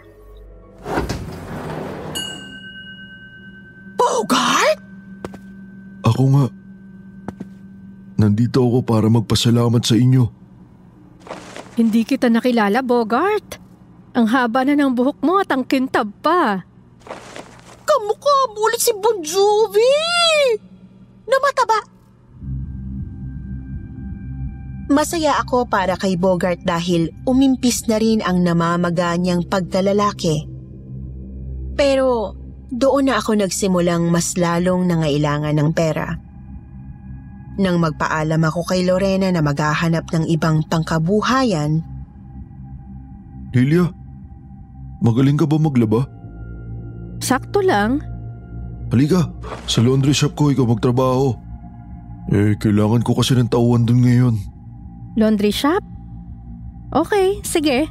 Bogart? 3.99 4.79
Ako 6.07 6.23
nga. 6.31 6.45
Nandito 8.15 8.63
ako 8.63 8.79
para 8.87 9.11
magpasalamat 9.11 9.83
sa 9.83 9.99
inyo. 9.99 10.23
Hindi 11.75 12.07
kita 12.07 12.31
nakilala, 12.31 12.79
Bogart. 12.79 13.59
Ang 14.15 14.31
haba 14.31 14.63
na 14.63 14.79
ng 14.79 14.95
buhok 14.95 15.19
mo 15.19 15.43
at 15.43 15.51
ang 15.51 15.67
kintab 15.67 16.15
pa. 16.23 16.70
Kamukha 18.01 18.49
mo 18.57 18.65
ulit 18.65 18.81
si 18.81 18.89
Bon 18.97 19.21
Jovi! 19.21 19.93
Namataba! 21.29 21.79
Masaya 24.89 25.37
ako 25.37 25.69
para 25.69 25.93
kay 26.01 26.17
Bogart 26.17 26.65
dahil 26.65 27.13
umimpis 27.29 27.85
na 27.85 28.01
rin 28.01 28.25
ang 28.25 28.41
namamaga 28.41 29.13
niyang 29.21 29.45
pagkalalaki. 29.45 30.49
Pero 31.77 32.33
doon 32.73 33.13
na 33.13 33.21
ako 33.21 33.37
nagsimulang 33.37 34.09
mas 34.09 34.33
lalong 34.33 34.89
nangailangan 34.89 35.53
ng 35.53 35.69
pera. 35.69 36.17
Nang 37.61 37.77
magpaalam 37.77 38.41
ako 38.41 38.65
kay 38.65 38.81
Lorena 38.81 39.29
na 39.29 39.45
maghahanap 39.45 40.09
ng 40.09 40.25
ibang 40.25 40.65
pangkabuhayan, 40.65 41.85
Lilia, 43.53 43.93
magaling 45.05 45.37
ka 45.37 45.45
ba 45.45 45.61
maglaba? 45.61 46.20
Sakto 47.21 47.61
lang. 47.61 48.01
Halika, 48.91 49.31
sa 49.69 49.79
laundry 49.79 50.11
shop 50.11 50.35
ko 50.35 50.51
ikaw 50.51 50.67
magtrabaho. 50.67 51.37
Eh, 52.33 52.59
kailangan 52.59 53.05
ko 53.05 53.15
kasi 53.15 53.37
ng 53.37 53.47
tauhan 53.47 53.87
dun 53.87 54.03
ngayon. 54.03 54.35
Laundry 55.15 55.53
shop? 55.53 55.79
Okay, 56.91 57.39
sige. 57.47 57.87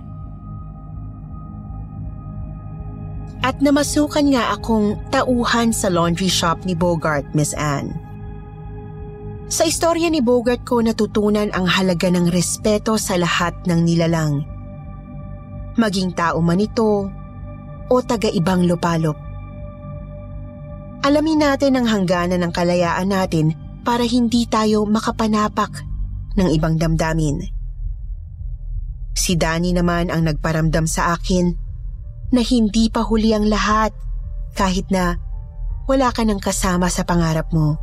at 3.40 3.56
namasukan 3.64 4.36
nga 4.36 4.52
akong 4.56 5.00
tauhan 5.08 5.72
sa 5.72 5.88
laundry 5.88 6.28
shop 6.28 6.60
ni 6.68 6.76
Bogart, 6.76 7.24
Miss 7.32 7.56
Anne. 7.56 7.96
Sa 9.50 9.66
istorya 9.66 10.06
ni 10.12 10.22
Bogart 10.22 10.62
ko 10.62 10.78
natutunan 10.78 11.50
ang 11.50 11.66
halaga 11.66 12.06
ng 12.12 12.30
respeto 12.30 12.94
sa 13.00 13.18
lahat 13.18 13.56
ng 13.66 13.80
nilalang. 13.82 14.46
Maging 15.74 16.14
tao 16.14 16.38
man 16.38 16.62
ito 16.62 17.08
o 17.90 17.98
taga-ibang 17.98 18.64
lupalop. 18.70 19.18
Alamin 21.02 21.42
natin 21.42 21.74
ang 21.74 21.86
hangganan 21.90 22.40
ng 22.46 22.52
kalayaan 22.54 23.10
natin 23.10 23.52
para 23.82 24.06
hindi 24.06 24.46
tayo 24.46 24.86
makapanapak 24.86 25.82
ng 26.38 26.48
ibang 26.54 26.78
damdamin. 26.78 27.42
Si 29.16 29.34
Danny 29.34 29.74
naman 29.74 30.08
ang 30.08 30.30
nagparamdam 30.30 30.86
sa 30.86 31.18
akin 31.18 31.50
na 32.30 32.40
hindi 32.46 32.86
pa 32.92 33.02
huli 33.02 33.34
ang 33.34 33.50
lahat 33.50 33.90
kahit 34.54 34.86
na 34.94 35.18
wala 35.90 36.14
ka 36.14 36.22
ng 36.22 36.38
kasama 36.38 36.86
sa 36.86 37.02
pangarap 37.02 37.50
mo. 37.50 37.74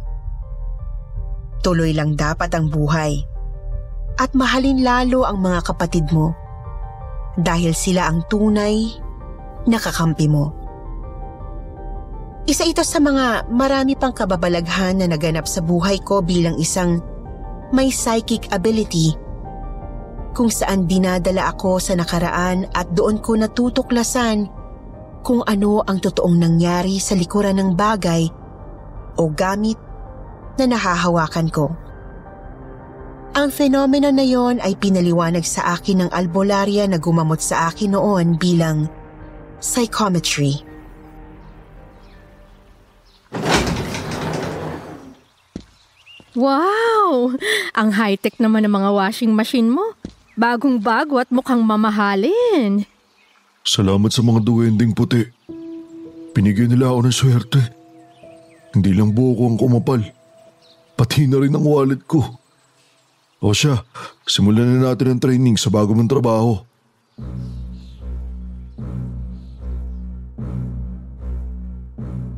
Tuloy 1.59 1.91
lang 1.91 2.15
dapat 2.15 2.53
ang 2.55 2.71
buhay 2.71 3.27
at 4.17 4.31
mahalin 4.31 4.81
lalo 4.81 5.27
ang 5.27 5.43
mga 5.43 5.67
kapatid 5.67 6.07
mo 6.15 6.31
dahil 7.37 7.75
sila 7.75 8.07
ang 8.07 8.23
tunay 8.31 9.06
na 9.67 9.77
kakampi 9.77 10.32
mo. 10.32 10.56
Isa 12.47 12.63
ito 12.63 12.80
sa 12.80 13.03
mga 13.03 13.51
marami 13.51 13.99
pang 13.99 14.15
kababalaghan 14.15 15.03
na 15.03 15.12
naganap 15.12 15.43
sa 15.43 15.60
buhay 15.60 15.99
ko 15.99 16.23
bilang 16.23 16.56
isang 16.56 17.03
may 17.75 17.91
psychic 17.91 18.47
ability 18.56 19.19
kung 20.32 20.47
saan 20.47 20.88
dinadala 20.88 21.51
ako 21.51 21.84
sa 21.84 21.99
nakaraan 21.99 22.71
at 22.71 22.88
doon 22.95 23.19
ko 23.19 23.36
natutuklasan 23.36 24.47
kung 25.27 25.43
ano 25.43 25.84
ang 25.84 25.99
totoong 25.99 26.39
nangyari 26.39 27.03
sa 27.03 27.19
likuran 27.19 27.60
ng 27.60 27.75
bagay 27.75 28.32
o 29.19 29.27
gamit 29.27 29.75
na 30.56 30.71
nahahawakan 30.71 31.51
ko. 31.51 31.67
Ang 33.36 33.51
fenomeno 33.51 34.08
na 34.10 34.23
yon 34.23 34.63
ay 34.63 34.80
pinaliwanag 34.80 35.43
sa 35.43 35.75
akin 35.75 36.08
ng 36.08 36.10
albularya 36.15 36.88
na 36.88 36.95
gumamot 36.95 37.43
sa 37.43 37.67
akin 37.67 37.93
noon 37.93 38.39
bilang 38.39 38.88
psychometry. 39.59 40.61
Wow! 46.37 47.33
Ang 47.73 47.89
high-tech 47.97 48.37
naman 48.37 48.61
ng 48.69 48.73
mga 48.73 48.89
washing 48.93 49.33
machine 49.33 49.73
mo. 49.73 49.97
Bagong-bago 50.37 51.17
at 51.17 51.33
mukhang 51.33 51.65
mamahalin. 51.65 52.85
Salamat 53.65 54.13
sa 54.13 54.21
mga 54.21 54.45
duwending 54.45 54.93
puti. 54.93 55.25
Pinigyan 56.37 56.69
nila 56.69 56.93
ako 56.93 56.99
ng 57.09 57.17
swerte. 57.17 57.61
Hindi 58.77 58.93
lang 58.93 59.17
buo 59.17 59.33
ko 59.33 59.43
ang 59.49 59.57
kumapal. 59.57 60.05
Pati 60.93 61.25
na 61.25 61.41
rin 61.41 61.57
ang 61.57 61.65
wallet 61.65 62.05
ko. 62.05 62.21
O 63.41 63.49
siya, 63.53 63.81
simulan 64.29 64.77
na 64.77 64.93
natin 64.93 65.17
ang 65.17 65.21
training 65.21 65.57
sa 65.57 65.73
bago 65.73 65.97
mong 65.97 66.09
trabaho. 66.09 66.61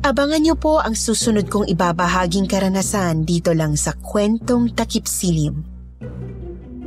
Abangan 0.00 0.40
niyo 0.40 0.56
po 0.56 0.80
ang 0.80 0.96
susunod 0.96 1.52
kong 1.52 1.68
ibabahaging 1.76 2.48
karanasan 2.48 3.28
dito 3.28 3.52
lang 3.52 3.76
sa 3.76 3.92
Kwentong 3.92 4.72
Takip 4.72 5.04
Silim. 5.04 5.60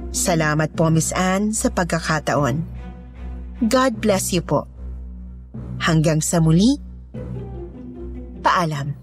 Salamat 0.10 0.73
po 0.73 0.89
Miss 0.89 1.13
Anne 1.13 1.54
sa 1.54 1.69
pagkakataon. 1.69 2.65
God 3.69 3.93
bless 4.02 4.34
you 4.34 4.41
po. 4.41 4.65
Hanggang 5.78 6.26
sa 6.26 6.41
muli, 6.41 6.73
paalam. 8.41 9.02